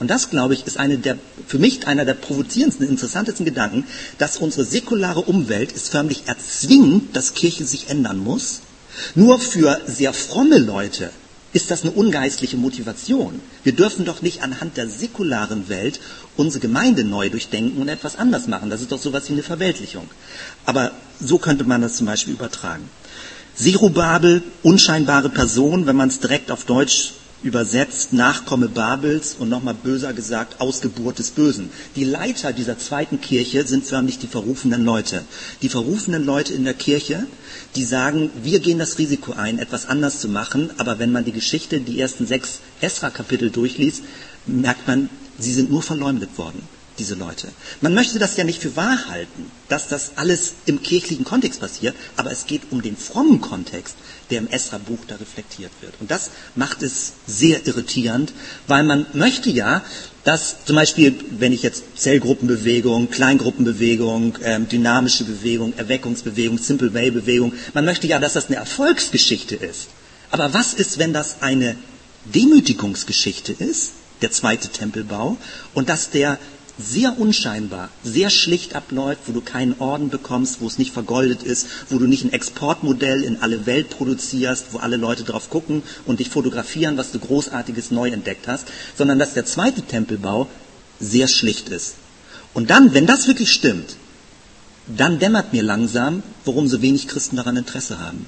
Und 0.00 0.08
das, 0.08 0.30
glaube 0.30 0.54
ich, 0.54 0.66
ist 0.66 0.78
eine 0.78 0.98
der, 0.98 1.18
für 1.46 1.58
mich 1.58 1.86
einer 1.88 2.04
der 2.04 2.14
provozierendsten, 2.14 2.88
interessantesten 2.88 3.44
Gedanken, 3.44 3.84
dass 4.18 4.36
unsere 4.36 4.64
säkulare 4.64 5.20
Umwelt 5.20 5.74
es 5.74 5.88
förmlich 5.88 6.24
erzwingt, 6.26 7.16
dass 7.16 7.34
Kirche 7.34 7.64
sich 7.64 7.88
ändern 7.88 8.18
muss. 8.18 8.60
Nur 9.14 9.40
für 9.40 9.80
sehr 9.86 10.12
fromme 10.12 10.58
Leute 10.58 11.10
ist 11.58 11.72
das 11.72 11.82
eine 11.82 11.90
ungeistliche 11.90 12.56
Motivation. 12.56 13.40
Wir 13.64 13.72
dürfen 13.72 14.04
doch 14.04 14.22
nicht 14.22 14.42
anhand 14.44 14.76
der 14.76 14.88
säkularen 14.88 15.68
Welt 15.68 15.98
unsere 16.36 16.60
Gemeinde 16.60 17.02
neu 17.02 17.30
durchdenken 17.30 17.82
und 17.82 17.88
etwas 17.88 18.14
anders 18.14 18.46
machen. 18.46 18.70
Das 18.70 18.80
ist 18.80 18.92
doch 18.92 19.00
sowas 19.00 19.28
wie 19.28 19.32
eine 19.32 19.42
Verweltlichung. 19.42 20.08
Aber 20.66 20.92
so 21.18 21.38
könnte 21.38 21.64
man 21.64 21.82
das 21.82 21.96
zum 21.96 22.06
Beispiel 22.06 22.34
übertragen. 22.34 22.88
Serubabel, 23.56 24.42
unscheinbare 24.62 25.30
Person, 25.30 25.86
wenn 25.86 25.96
man 25.96 26.10
es 26.10 26.20
direkt 26.20 26.52
auf 26.52 26.64
Deutsch 26.64 27.14
übersetzt 27.42 28.12
Nachkomme 28.12 28.68
Babels 28.68 29.36
und 29.38 29.48
nochmal 29.48 29.74
böser 29.74 30.12
gesagt 30.12 30.60
Ausgeburt 30.60 31.18
des 31.18 31.30
Bösen. 31.30 31.70
Die 31.94 32.04
Leiter 32.04 32.52
dieser 32.52 32.78
zweiten 32.78 33.20
Kirche 33.20 33.66
sind 33.66 33.84
förmlich 33.84 34.18
die 34.18 34.26
verrufenen 34.26 34.84
Leute. 34.84 35.22
Die 35.62 35.68
verrufenen 35.68 36.24
Leute 36.24 36.52
in 36.54 36.64
der 36.64 36.74
Kirche, 36.74 37.26
die 37.76 37.84
sagen, 37.84 38.30
wir 38.42 38.58
gehen 38.60 38.78
das 38.78 38.98
Risiko 38.98 39.32
ein, 39.32 39.58
etwas 39.58 39.86
anders 39.86 40.20
zu 40.20 40.28
machen, 40.28 40.70
aber 40.78 40.98
wenn 40.98 41.12
man 41.12 41.24
die 41.24 41.32
Geschichte, 41.32 41.80
die 41.80 42.00
ersten 42.00 42.26
sechs 42.26 42.60
Esra-Kapitel 42.80 43.50
durchliest, 43.50 44.02
merkt 44.46 44.88
man, 44.88 45.08
sie 45.38 45.52
sind 45.54 45.70
nur 45.70 45.82
verleumdet 45.82 46.36
worden 46.38 46.62
diese 46.98 47.14
Leute. 47.14 47.48
Man 47.80 47.94
möchte 47.94 48.18
das 48.18 48.36
ja 48.36 48.44
nicht 48.44 48.60
für 48.60 48.76
wahr 48.76 49.08
halten, 49.08 49.50
dass 49.68 49.88
das 49.88 50.12
alles 50.16 50.54
im 50.66 50.82
kirchlichen 50.82 51.24
Kontext 51.24 51.60
passiert, 51.60 51.94
aber 52.16 52.30
es 52.30 52.46
geht 52.46 52.62
um 52.70 52.82
den 52.82 52.96
frommen 52.96 53.40
Kontext, 53.40 53.96
der 54.30 54.38
im 54.38 54.48
Esra-Buch 54.48 54.98
da 55.06 55.16
reflektiert 55.16 55.72
wird. 55.80 55.94
Und 56.00 56.10
das 56.10 56.30
macht 56.54 56.82
es 56.82 57.12
sehr 57.26 57.66
irritierend, 57.66 58.32
weil 58.66 58.84
man 58.84 59.06
möchte 59.12 59.50
ja, 59.50 59.82
dass 60.24 60.64
zum 60.64 60.76
Beispiel, 60.76 61.14
wenn 61.38 61.52
ich 61.52 61.62
jetzt 61.62 61.84
Zellgruppenbewegung, 61.96 63.10
Kleingruppenbewegung, 63.10 64.38
ähm, 64.42 64.68
dynamische 64.68 65.24
Bewegung, 65.24 65.72
Erweckungsbewegung, 65.76 66.58
Simple 66.58 66.92
Way 66.92 67.12
Bewegung, 67.12 67.52
man 67.72 67.84
möchte 67.84 68.06
ja, 68.06 68.18
dass 68.18 68.34
das 68.34 68.46
eine 68.48 68.56
Erfolgsgeschichte 68.56 69.54
ist. 69.54 69.88
Aber 70.30 70.52
was 70.52 70.74
ist, 70.74 70.98
wenn 70.98 71.12
das 71.12 71.36
eine 71.40 71.76
Demütigungsgeschichte 72.26 73.52
ist, 73.52 73.92
der 74.20 74.30
zweite 74.30 74.68
Tempelbau, 74.68 75.36
und 75.74 75.88
dass 75.88 76.10
der 76.10 76.38
sehr 76.78 77.18
unscheinbar, 77.18 77.88
sehr 78.04 78.30
schlicht 78.30 78.74
abläuft, 78.74 79.22
wo 79.26 79.32
du 79.32 79.40
keinen 79.40 79.74
Orden 79.80 80.10
bekommst, 80.10 80.60
wo 80.60 80.66
es 80.66 80.78
nicht 80.78 80.92
vergoldet 80.92 81.42
ist, 81.42 81.66
wo 81.90 81.98
du 81.98 82.06
nicht 82.06 82.24
ein 82.24 82.32
Exportmodell 82.32 83.24
in 83.24 83.42
alle 83.42 83.66
Welt 83.66 83.90
produzierst, 83.90 84.66
wo 84.72 84.78
alle 84.78 84.96
Leute 84.96 85.24
drauf 85.24 85.50
gucken 85.50 85.82
und 86.06 86.20
dich 86.20 86.30
fotografieren, 86.30 86.96
was 86.96 87.10
du 87.10 87.18
großartiges 87.18 87.90
neu 87.90 88.10
entdeckt 88.10 88.46
hast, 88.46 88.68
sondern 88.96 89.18
dass 89.18 89.34
der 89.34 89.44
zweite 89.44 89.82
Tempelbau 89.82 90.48
sehr 91.00 91.28
schlicht 91.28 91.68
ist. 91.68 91.94
Und 92.54 92.70
dann, 92.70 92.94
wenn 92.94 93.06
das 93.06 93.26
wirklich 93.26 93.50
stimmt, 93.50 93.96
dann 94.86 95.18
dämmert 95.18 95.52
mir 95.52 95.62
langsam, 95.62 96.22
warum 96.44 96.68
so 96.68 96.80
wenig 96.80 97.08
Christen 97.08 97.36
daran 97.36 97.56
Interesse 97.56 97.98
haben. 97.98 98.26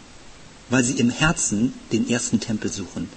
Weil 0.69 0.85
sie 0.85 0.95
im 0.95 1.11
Herzen 1.11 1.73
den 1.93 2.09
ersten 2.09 2.39
Tempel 2.39 2.71
suchen. 2.71 3.09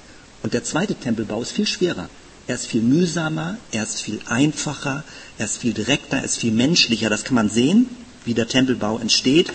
Und 0.44 0.54
der 0.54 0.64
zweite 0.64 0.96
Tempelbau 0.96 1.42
ist 1.42 1.52
viel 1.52 1.68
schwerer. 1.68 2.10
Er 2.46 2.56
ist 2.56 2.66
viel 2.66 2.82
mühsamer, 2.82 3.58
er 3.72 3.84
ist 3.84 4.02
viel 4.02 4.20
einfacher, 4.28 5.04
er 5.38 5.46
ist 5.46 5.58
viel 5.58 5.74
direkter, 5.74 6.18
er 6.18 6.26
ist 6.26 6.38
viel 6.38 6.52
menschlicher. 6.52 7.10
Das 7.10 7.24
kann 7.24 7.36
man 7.36 7.50
sehen, 7.50 7.88
wie 8.26 8.34
der 8.34 8.48
Tempelbau 8.48 9.00
entsteht. 9.00 9.52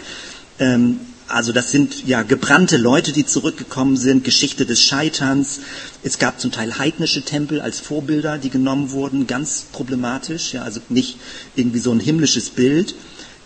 Ähm, 0.58 1.00
also 1.28 1.52
das 1.52 1.70
sind 1.70 2.06
ja 2.06 2.22
gebrannte 2.22 2.78
Leute, 2.78 3.12
die 3.12 3.26
zurückgekommen 3.26 3.98
sind, 3.98 4.24
Geschichte 4.24 4.64
des 4.64 4.82
Scheiterns. 4.82 5.60
Es 6.02 6.18
gab 6.18 6.40
zum 6.40 6.50
Teil 6.50 6.78
heidnische 6.78 7.22
Tempel 7.22 7.60
als 7.60 7.80
Vorbilder, 7.80 8.38
die 8.38 8.48
genommen 8.48 8.90
wurden, 8.92 9.26
ganz 9.26 9.66
problematisch, 9.70 10.54
ja, 10.54 10.62
also 10.62 10.80
nicht 10.88 11.18
irgendwie 11.54 11.80
so 11.80 11.92
ein 11.92 12.00
himmlisches 12.00 12.48
Bild. 12.48 12.94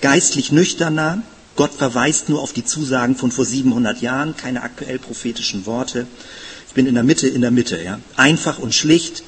Geistlich 0.00 0.52
nüchterner, 0.52 1.22
Gott 1.56 1.74
verweist 1.74 2.28
nur 2.28 2.40
auf 2.40 2.52
die 2.52 2.64
Zusagen 2.64 3.16
von 3.16 3.32
vor 3.32 3.44
700 3.44 4.00
Jahren, 4.00 4.36
keine 4.36 4.62
aktuell 4.62 5.00
prophetischen 5.00 5.66
Worte. 5.66 6.06
Ich 6.68 6.74
bin 6.74 6.86
in 6.86 6.94
der 6.94 7.04
Mitte, 7.04 7.26
in 7.26 7.40
der 7.40 7.50
Mitte, 7.50 7.82
ja. 7.82 7.98
Einfach 8.16 8.60
und 8.60 8.74
schlicht, 8.74 9.24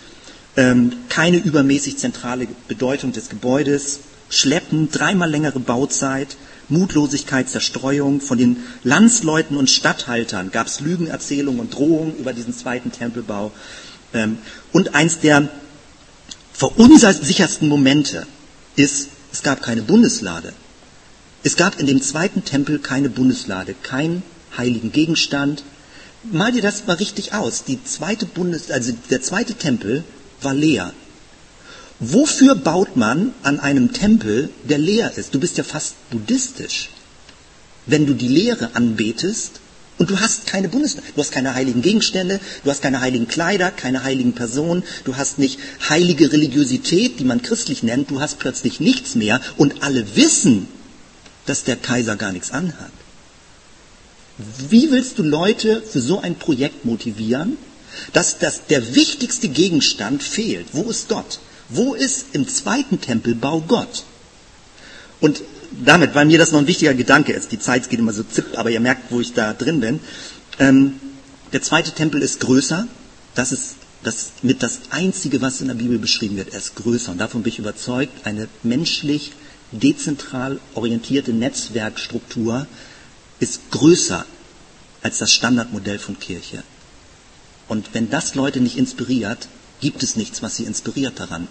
keine 1.09 1.39
übermäßig 1.39 1.99
zentrale 1.99 2.47
Bedeutung 2.69 3.13
des 3.13 3.29
Gebäudes, 3.29 4.01
Schleppen, 4.29 4.91
dreimal 4.91 5.31
längere 5.31 5.61
Bauzeit, 5.61 6.37
Mutlosigkeit, 6.69 7.49
Zerstreuung. 7.49 8.21
Von 8.21 8.39
den 8.39 8.57
Landsleuten 8.83 9.57
und 9.57 9.71
Statthaltern 9.71 10.51
gab 10.51 10.67
es 10.67 10.81
Lügenerzählungen 10.81 11.61
und 11.61 11.75
Drohungen 11.75 12.17
über 12.17 12.33
diesen 12.33 12.55
zweiten 12.55 12.93
Tempelbau. 12.93 13.53
Ähm, 14.13 14.39
und 14.73 14.95
eins 14.95 15.21
der 15.21 15.49
verunsichersten 16.53 17.69
Momente 17.69 18.27
ist, 18.77 19.09
es 19.33 19.43
gab 19.43 19.63
keine 19.63 19.83
Bundeslade. 19.83 20.53
Es 21.43 21.57
gab 21.57 21.79
in 21.79 21.87
dem 21.87 22.01
zweiten 22.01 22.45
Tempel 22.45 22.79
keine 22.79 23.11
Bundeslade, 23.11 23.75
keinen 23.83 24.23
heiligen 24.57 24.93
Gegenstand. 24.93 25.65
Mal 26.23 26.53
dir 26.53 26.63
das 26.63 26.87
mal 26.87 26.97
richtig 26.97 27.35
aus. 27.35 27.65
Die 27.65 27.83
zweite 27.85 28.25
Bundes, 28.25 28.71
also 28.71 28.93
der 29.11 29.21
zweite 29.21 29.55
Tempel 29.55 30.05
war 30.45 30.55
leer. 30.55 30.93
Wofür 32.01 32.55
baut 32.55 32.97
man 32.97 33.33
an 33.43 33.61
einem 33.61 33.93
Tempel, 33.93 34.51
der 34.65 34.79
leer 34.79 35.17
ist? 35.17 35.35
Du 35.35 35.41
bist 35.41 35.57
ja 35.57 35.65
fast 35.65 35.95
buddhistisch. 36.11 36.91
Wenn 37.87 38.07
du 38.07 38.15
die 38.15 38.29
Lehre 38.29 38.75
anbetest 38.75 39.61
und 39.99 40.11
du 40.11 40.19
hast 40.19 40.47
keine 40.47 40.69
Bundes, 40.69 40.97
du 40.97 41.21
hast 41.21 41.33
keine 41.33 41.55
heiligen 41.55 41.83
Gegenstände, 41.83 42.41
du 42.65 42.71
hast 42.71 42.83
keine 42.83 43.01
heiligen 43.01 43.29
Kleider, 43.29 43.71
keine 43.71 44.03
heiligen 44.03 44.33
Personen, 44.33 44.83
du 45.05 45.17
hast 45.17 45.39
nicht 45.39 45.61
heilige 45.89 46.33
Religiosität, 46.33 47.21
die 47.21 47.25
man 47.25 47.43
christlich 47.43 47.83
nennt, 47.83 48.11
du 48.11 48.21
hast 48.21 48.39
plötzlich 48.39 48.81
nichts 48.81 49.15
mehr 49.15 49.41
und 49.57 49.83
alle 49.83 50.17
wissen, 50.17 50.67
dass 51.47 51.65
der 51.65 51.77
Kaiser 51.77 52.17
gar 52.17 52.33
nichts 52.33 52.51
anhat. 52.51 52.91
Wie 54.69 54.91
willst 54.91 55.19
du 55.19 55.23
Leute 55.23 55.81
für 55.81 56.01
so 56.01 56.21
ein 56.21 56.35
Projekt 56.35 56.85
motivieren, 56.85 57.57
dass 58.13 58.39
das, 58.39 58.67
der 58.67 58.95
wichtigste 58.95 59.49
Gegenstand 59.49 60.23
fehlt. 60.23 60.69
Wo 60.73 60.91
ist 60.91 61.09
Gott? 61.09 61.41
Wo 61.69 61.95
ist 61.95 62.27
im 62.33 62.47
zweiten 62.49 63.01
Tempelbau 63.01 63.61
Gott? 63.61 64.05
Und 65.21 65.43
damit, 65.85 66.15
weil 66.15 66.27
mir 66.27 66.39
das 66.39 66.53
noch 66.53 66.61
ein 66.61 66.67
wichtiger 66.67 66.95
Gedanke 66.95 67.33
ist, 67.33 67.53
die 67.53 67.59
Zeit 67.59 67.89
geht 67.89 67.99
immer 67.99 68.13
so 68.13 68.23
zipp, 68.23 68.59
aber 68.59 68.71
ihr 68.71 68.81
merkt, 68.81 69.11
wo 69.11 69.21
ich 69.21 69.33
da 69.33 69.53
drin 69.53 69.81
bin. 69.81 70.01
Ähm, 70.59 71.01
der 71.53 71.63
zweite 71.63 71.93
Tempel 71.93 72.23
ist 72.23 72.41
größer. 72.41 72.87
Das 73.35 73.53
ist 73.53 73.77
das 74.03 74.33
mit 74.43 74.63
das 74.63 74.81
Einzige, 74.91 75.41
was 75.41 75.61
in 75.61 75.69
der 75.69 75.75
Bibel 75.75 75.99
beschrieben 75.99 76.37
wird. 76.37 76.53
Er 76.53 76.59
ist 76.59 76.77
größer. 76.77 77.13
Und 77.13 77.19
davon 77.19 77.43
bin 77.43 77.53
ich 77.53 77.59
überzeugt, 77.59 78.27
eine 78.27 78.49
menschlich 78.63 79.33
dezentral 79.73 80.61
orientierte 80.75 81.33
Netzwerkstruktur 81.33 82.67
ist 83.41 83.71
größer 83.71 84.25
als 85.03 85.19
das 85.19 85.33
Standardmodell 85.33 85.99
von 85.99 86.19
Kirche. 86.19 86.63
Und 87.69 87.95
wenn 87.95 88.11
das 88.11 88.35
Leute 88.35 88.61
nicht 88.61 88.77
inspiriert, 88.77 89.49
gibt 89.81 90.03
es 90.03 90.17
nichts, 90.17 90.43
was 90.43 90.57
sie 90.57 90.65
inspiriert 90.65 91.19
daran. 91.21 91.49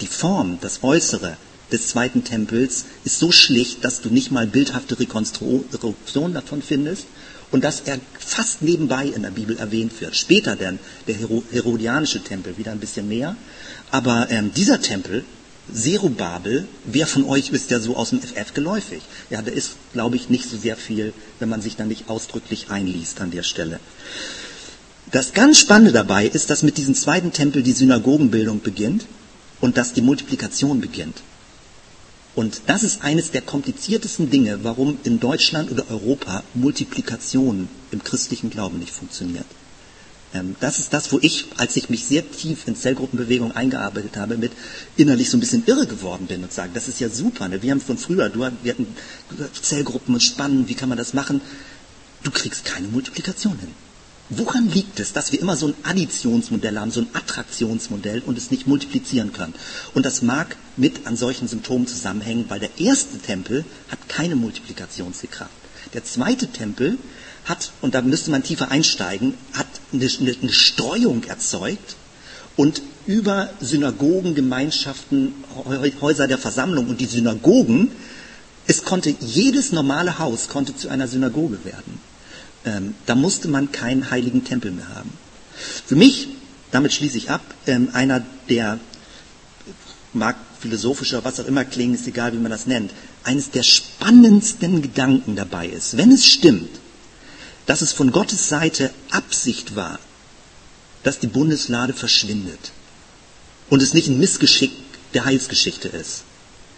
Die 0.00 0.06
Form, 0.06 0.58
das 0.60 0.82
Äußere, 0.82 1.36
des 1.72 1.88
zweiten 1.88 2.24
Tempels 2.24 2.84
ist 3.04 3.18
so 3.18 3.32
schlicht, 3.32 3.84
dass 3.84 4.00
du 4.00 4.10
nicht 4.10 4.30
mal 4.30 4.46
bildhafte 4.46 4.98
Rekonstruktion 4.98 6.34
davon 6.34 6.62
findest 6.62 7.06
und 7.50 7.64
dass 7.64 7.80
er 7.80 7.98
fast 8.18 8.62
nebenbei 8.62 9.06
in 9.06 9.22
der 9.22 9.30
Bibel 9.30 9.56
erwähnt 9.56 10.00
wird. 10.00 10.14
Später 10.16 10.56
dann 10.56 10.78
der 11.06 11.16
Herodianische 11.52 12.22
Tempel, 12.22 12.58
wieder 12.58 12.72
ein 12.72 12.80
bisschen 12.80 13.08
mehr. 13.08 13.36
Aber 13.90 14.30
ähm, 14.30 14.52
dieser 14.54 14.80
Tempel, 14.80 15.24
Zerubabel, 15.72 16.68
wer 16.84 17.06
von 17.06 17.24
euch 17.24 17.50
ist 17.50 17.70
ja 17.70 17.80
so 17.80 17.96
aus 17.96 18.10
dem 18.10 18.20
FF 18.20 18.52
geläufig? 18.52 19.02
Ja, 19.30 19.40
da 19.40 19.50
ist, 19.50 19.76
glaube 19.92 20.16
ich, 20.16 20.28
nicht 20.28 20.48
so 20.48 20.58
sehr 20.58 20.76
viel, 20.76 21.14
wenn 21.38 21.48
man 21.48 21.62
sich 21.62 21.76
da 21.76 21.84
nicht 21.84 22.10
ausdrücklich 22.10 22.70
einliest 22.70 23.20
an 23.20 23.30
der 23.30 23.42
Stelle. 23.42 23.80
Das 25.14 25.32
ganz 25.32 25.60
Spannende 25.60 25.92
dabei 25.92 26.26
ist, 26.26 26.50
dass 26.50 26.64
mit 26.64 26.76
diesem 26.76 26.96
zweiten 26.96 27.30
Tempel 27.30 27.62
die 27.62 27.70
Synagogenbildung 27.70 28.62
beginnt 28.62 29.06
und 29.60 29.76
dass 29.76 29.92
die 29.92 30.02
Multiplikation 30.02 30.80
beginnt. 30.80 31.22
Und 32.34 32.62
das 32.66 32.82
ist 32.82 33.04
eines 33.04 33.30
der 33.30 33.42
kompliziertesten 33.42 34.28
Dinge, 34.28 34.64
warum 34.64 34.98
in 35.04 35.20
Deutschland 35.20 35.70
oder 35.70 35.88
Europa 35.88 36.42
Multiplikation 36.54 37.68
im 37.92 38.02
christlichen 38.02 38.50
Glauben 38.50 38.80
nicht 38.80 38.90
funktioniert. 38.90 39.46
Ähm, 40.34 40.56
das 40.58 40.80
ist 40.80 40.92
das, 40.92 41.12
wo 41.12 41.20
ich, 41.22 41.44
als 41.58 41.76
ich 41.76 41.90
mich 41.90 42.06
sehr 42.06 42.28
tief 42.28 42.66
in 42.66 42.74
Zellgruppenbewegung 42.74 43.52
eingearbeitet 43.52 44.16
habe, 44.16 44.36
mit 44.36 44.50
innerlich 44.96 45.30
so 45.30 45.36
ein 45.36 45.40
bisschen 45.40 45.62
irre 45.66 45.86
geworden 45.86 46.26
bin 46.26 46.42
und 46.42 46.52
sage, 46.52 46.72
das 46.74 46.88
ist 46.88 46.98
ja 46.98 47.08
super. 47.08 47.46
Ne? 47.46 47.62
Wir 47.62 47.70
haben 47.70 47.80
von 47.80 47.98
früher, 47.98 48.30
du, 48.30 48.40
wir 48.40 48.72
hatten 48.72 48.88
Zellgruppen 49.62 50.14
und 50.14 50.24
Spannen, 50.24 50.66
wie 50.66 50.74
kann 50.74 50.88
man 50.88 50.98
das 50.98 51.14
machen? 51.14 51.40
Du 52.24 52.32
kriegst 52.32 52.64
keine 52.64 52.88
Multiplikation 52.88 53.56
hin. 53.60 53.70
Woran 54.30 54.70
liegt 54.70 55.00
es, 55.00 55.12
dass 55.12 55.32
wir 55.32 55.40
immer 55.40 55.54
so 55.54 55.66
ein 55.66 55.74
Additionsmodell 55.82 56.78
haben, 56.78 56.90
so 56.90 57.00
ein 57.00 57.08
Attraktionsmodell 57.12 58.22
und 58.24 58.38
es 58.38 58.50
nicht 58.50 58.66
multiplizieren 58.66 59.34
können? 59.34 59.54
Und 59.92 60.06
das 60.06 60.22
mag 60.22 60.56
mit 60.78 61.06
an 61.06 61.16
solchen 61.16 61.46
Symptomen 61.46 61.86
zusammenhängen, 61.86 62.46
weil 62.48 62.60
der 62.60 62.78
erste 62.78 63.18
Tempel 63.18 63.66
hat 63.90 64.08
keine 64.08 64.34
Multiplikationskraft. 64.34 65.52
Der 65.92 66.04
zweite 66.04 66.46
Tempel 66.46 66.96
hat, 67.44 67.72
und 67.82 67.94
da 67.94 68.00
müsste 68.00 68.30
man 68.30 68.42
tiefer 68.42 68.70
einsteigen, 68.70 69.34
hat 69.52 69.66
eine, 69.92 70.08
eine 70.42 70.52
Streuung 70.52 71.24
erzeugt 71.24 71.96
und 72.56 72.80
über 73.06 73.50
Synagogen, 73.60 74.34
Gemeinschaften, 74.34 75.34
Häuser 76.00 76.26
der 76.26 76.38
Versammlung 76.38 76.88
und 76.88 77.00
die 77.00 77.06
Synagogen, 77.06 77.90
es 78.66 78.84
konnte, 78.84 79.14
jedes 79.20 79.72
normale 79.72 80.18
Haus 80.18 80.48
konnte 80.48 80.74
zu 80.74 80.88
einer 80.88 81.08
Synagoge 81.08 81.62
werden. 81.66 82.00
Ähm, 82.64 82.94
da 83.06 83.14
musste 83.14 83.48
man 83.48 83.72
keinen 83.72 84.10
heiligen 84.10 84.44
Tempel 84.44 84.70
mehr 84.70 84.88
haben. 84.88 85.12
Für 85.86 85.96
mich, 85.96 86.28
damit 86.70 86.92
schließe 86.92 87.18
ich 87.18 87.30
ab, 87.30 87.42
ähm, 87.66 87.90
einer 87.92 88.24
der, 88.48 88.78
mag 90.12 90.36
philosophischer, 90.60 91.24
was 91.24 91.40
auch 91.40 91.46
immer 91.46 91.64
klingen, 91.64 91.94
ist 91.94 92.06
egal, 92.06 92.32
wie 92.32 92.38
man 92.38 92.50
das 92.50 92.66
nennt, 92.66 92.90
eines 93.22 93.50
der 93.50 93.62
spannendsten 93.62 94.82
Gedanken 94.82 95.36
dabei 95.36 95.66
ist, 95.66 95.96
wenn 95.96 96.10
es 96.10 96.24
stimmt, 96.24 96.70
dass 97.66 97.82
es 97.82 97.92
von 97.92 98.12
Gottes 98.12 98.48
Seite 98.48 98.90
Absicht 99.10 99.76
war, 99.76 99.98
dass 101.02 101.18
die 101.18 101.26
Bundeslade 101.26 101.92
verschwindet 101.92 102.72
und 103.70 103.82
es 103.82 103.94
nicht 103.94 104.08
ein 104.08 104.18
Missgeschick 104.18 104.72
der 105.12 105.24
Heilsgeschichte 105.24 105.88
ist. 105.88 106.22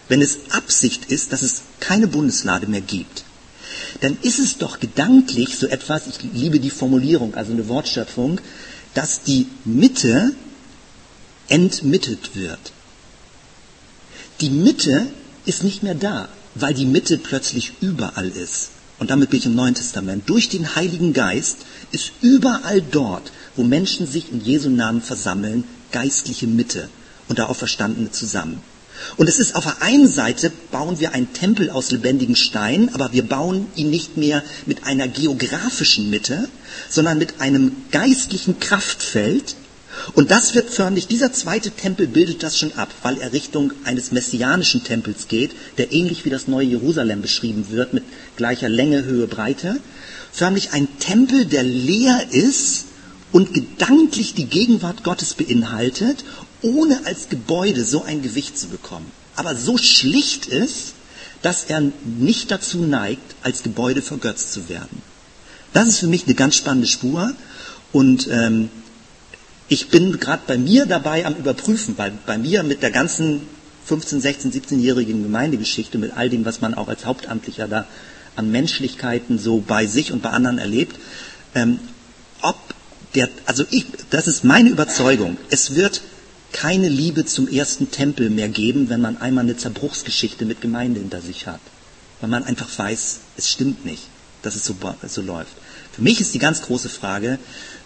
Wenn 0.09 0.21
es 0.21 0.51
Absicht 0.51 1.05
ist, 1.05 1.33
dass 1.33 1.41
es 1.41 1.63
keine 1.79 2.07
Bundeslade 2.07 2.67
mehr 2.67 2.81
gibt, 2.81 3.23
dann 4.01 4.17
ist 4.21 4.39
es 4.39 4.57
doch 4.57 4.79
gedanklich 4.79 5.57
so 5.57 5.67
etwas, 5.67 6.07
ich 6.07 6.19
liebe 6.33 6.59
die 6.59 6.69
Formulierung, 6.69 7.35
also 7.35 7.51
eine 7.51 7.67
Wortschöpfung, 7.67 8.39
dass 8.93 9.23
die 9.23 9.47
Mitte 9.65 10.33
entmittet 11.49 12.35
wird. 12.35 12.59
Die 14.41 14.49
Mitte 14.49 15.07
ist 15.45 15.63
nicht 15.63 15.83
mehr 15.83 15.95
da, 15.95 16.29
weil 16.55 16.73
die 16.73 16.85
Mitte 16.85 17.17
plötzlich 17.17 17.73
überall 17.81 18.29
ist. 18.29 18.69
Und 18.99 19.11
damit 19.11 19.29
bin 19.29 19.39
ich 19.39 19.45
im 19.45 19.55
Neuen 19.55 19.75
Testament. 19.75 20.27
Durch 20.27 20.49
den 20.49 20.75
Heiligen 20.75 21.13
Geist 21.13 21.57
ist 21.91 22.11
überall 22.21 22.81
dort, 22.81 23.31
wo 23.55 23.63
Menschen 23.63 24.07
sich 24.07 24.31
in 24.31 24.43
Jesu 24.43 24.69
Namen 24.69 25.01
versammeln, 25.01 25.63
geistliche 25.91 26.47
Mitte 26.47 26.89
und 27.27 27.37
der 27.37 27.49
Auferstandene 27.49 28.11
zusammen. 28.11 28.61
Und 29.17 29.27
es 29.27 29.39
ist 29.39 29.55
auf 29.55 29.63
der 29.63 29.81
einen 29.81 30.07
Seite 30.07 30.51
bauen 30.71 30.99
wir 30.99 31.13
einen 31.13 31.33
Tempel 31.33 31.69
aus 31.69 31.91
lebendigen 31.91 32.35
Steinen, 32.35 32.93
aber 32.93 33.13
wir 33.13 33.23
bauen 33.23 33.67
ihn 33.75 33.89
nicht 33.89 34.17
mehr 34.17 34.43
mit 34.65 34.85
einer 34.85 35.07
geografischen 35.07 36.09
Mitte, 36.09 36.49
sondern 36.89 37.17
mit 37.17 37.39
einem 37.39 37.75
geistlichen 37.91 38.59
Kraftfeld. 38.59 39.55
Und 40.13 40.29
das 40.29 40.53
wird 40.53 40.69
förmlich, 40.69 41.07
dieser 41.07 41.33
zweite 41.33 41.71
Tempel 41.71 42.07
bildet 42.07 42.43
das 42.43 42.59
schon 42.59 42.73
ab, 42.73 42.93
weil 43.01 43.17
er 43.17 43.33
Richtung 43.33 43.73
eines 43.83 44.11
messianischen 44.11 44.83
Tempels 44.83 45.27
geht, 45.27 45.51
der 45.77 45.91
ähnlich 45.91 46.23
wie 46.25 46.29
das 46.29 46.47
neue 46.47 46.67
Jerusalem 46.67 47.21
beschrieben 47.21 47.67
wird, 47.71 47.93
mit 47.93 48.03
gleicher 48.35 48.69
Länge, 48.69 49.03
Höhe, 49.03 49.27
Breite. 49.27 49.79
Förmlich 50.31 50.73
ein 50.73 50.87
Tempel, 50.99 51.45
der 51.45 51.63
leer 51.63 52.27
ist 52.29 52.85
und 53.31 53.53
gedanklich 53.53 54.35
die 54.35 54.45
Gegenwart 54.45 55.03
Gottes 55.03 55.33
beinhaltet 55.33 56.23
ohne 56.61 57.05
als 57.05 57.29
Gebäude 57.29 57.83
so 57.83 58.03
ein 58.03 58.21
Gewicht 58.21 58.57
zu 58.57 58.67
bekommen, 58.67 59.11
aber 59.35 59.55
so 59.55 59.77
schlicht 59.77 60.47
ist, 60.47 60.93
dass 61.41 61.65
er 61.65 61.81
nicht 62.03 62.51
dazu 62.51 62.79
neigt, 62.79 63.35
als 63.43 63.63
Gebäude 63.63 64.01
vergötzt 64.01 64.53
zu 64.53 64.69
werden. 64.69 65.01
Das 65.73 65.87
ist 65.87 65.99
für 65.99 66.07
mich 66.07 66.25
eine 66.25 66.33
ganz 66.33 66.55
spannende 66.55 66.87
Spur 66.87 67.33
und 67.91 68.27
ähm, 68.31 68.69
ich 69.69 69.89
bin 69.89 70.19
gerade 70.19 70.43
bei 70.47 70.57
mir 70.57 70.85
dabei 70.85 71.25
am 71.25 71.35
Überprüfen, 71.35 71.97
weil 71.97 72.13
bei 72.25 72.37
mir 72.37 72.63
mit 72.63 72.81
der 72.81 72.91
ganzen 72.91 73.41
15, 73.85 74.21
16, 74.21 74.51
17-jährigen 74.53 75.23
Gemeindegeschichte, 75.23 75.97
mit 75.97 76.15
all 76.15 76.29
dem, 76.29 76.45
was 76.45 76.61
man 76.61 76.73
auch 76.73 76.87
als 76.87 77.05
Hauptamtlicher 77.05 77.67
da 77.67 77.85
an 78.35 78.51
Menschlichkeiten 78.51 79.39
so 79.39 79.63
bei 79.65 79.85
sich 79.85 80.11
und 80.11 80.21
bei 80.21 80.29
anderen 80.29 80.57
erlebt, 80.57 80.97
ähm, 81.55 81.79
ob 82.41 82.57
der, 83.15 83.29
also 83.45 83.65
ich, 83.71 83.85
das 84.09 84.27
ist 84.27 84.43
meine 84.43 84.69
Überzeugung, 84.69 85.37
es 85.49 85.75
wird 85.75 86.01
keine 86.51 86.89
Liebe 86.89 87.25
zum 87.25 87.47
ersten 87.47 87.91
Tempel 87.91 88.29
mehr 88.29 88.49
geben, 88.49 88.89
wenn 88.89 89.01
man 89.01 89.17
einmal 89.17 89.43
eine 89.43 89.57
Zerbruchsgeschichte 89.57 90.45
mit 90.45 90.61
Gemeinde 90.61 90.99
hinter 90.99 91.21
sich 91.21 91.47
hat. 91.47 91.59
Weil 92.19 92.29
man 92.29 92.43
einfach 92.43 92.67
weiß, 92.75 93.19
es 93.37 93.49
stimmt 93.49 93.85
nicht, 93.85 94.03
dass 94.41 94.55
es 94.55 94.65
so, 94.65 94.75
so 95.07 95.21
läuft. 95.21 95.53
Für 95.91 96.01
mich 96.01 96.21
ist 96.21 96.33
die 96.33 96.39
ganz 96.39 96.61
große 96.61 96.89
Frage, 96.89 97.39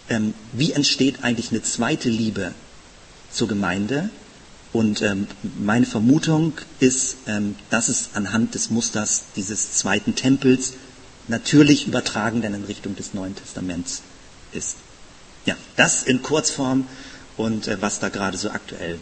ähm, 0.08 0.34
wie 0.52 0.72
entsteht 0.72 1.22
eigentlich 1.22 1.50
eine 1.50 1.62
zweite 1.62 2.08
Liebe 2.08 2.52
zur 3.30 3.48
Gemeinde? 3.48 4.10
Und 4.72 5.02
ähm, 5.02 5.26
meine 5.58 5.84
Vermutung 5.84 6.54
ist, 6.80 7.16
ähm, 7.26 7.56
dass 7.68 7.88
es 7.88 8.10
anhand 8.14 8.54
des 8.54 8.70
Musters 8.70 9.24
dieses 9.36 9.72
zweiten 9.72 10.14
Tempels 10.14 10.74
natürlich 11.28 11.86
übertragen 11.86 12.42
dann 12.42 12.54
in 12.54 12.64
Richtung 12.64 12.96
des 12.96 13.14
Neuen 13.14 13.36
Testaments 13.36 14.02
ist. 14.52 14.76
Ja, 15.44 15.56
das 15.76 16.04
in 16.04 16.22
Kurzform 16.22 16.86
und 17.36 17.68
äh, 17.68 17.80
was 17.80 18.00
da 18.00 18.08
gerade 18.08 18.36
so 18.36 18.50
aktuell 18.50 18.98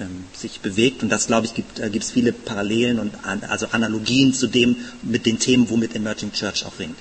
ähm, 0.00 0.24
sich 0.34 0.60
bewegt. 0.60 1.02
Und 1.02 1.10
das, 1.10 1.26
glaube 1.26 1.46
ich, 1.46 1.54
gibt 1.54 1.78
äh, 1.78 1.88
es 1.88 2.10
viele 2.10 2.32
Parallelen 2.32 2.98
und 2.98 3.12
an, 3.24 3.42
also 3.44 3.66
Analogien 3.72 4.32
zu 4.32 4.46
dem 4.46 4.76
mit 5.02 5.26
den 5.26 5.38
Themen, 5.38 5.68
womit 5.70 5.94
Emerging 5.94 6.32
Church 6.32 6.64
auch 6.64 6.78
ringt. 6.78 6.96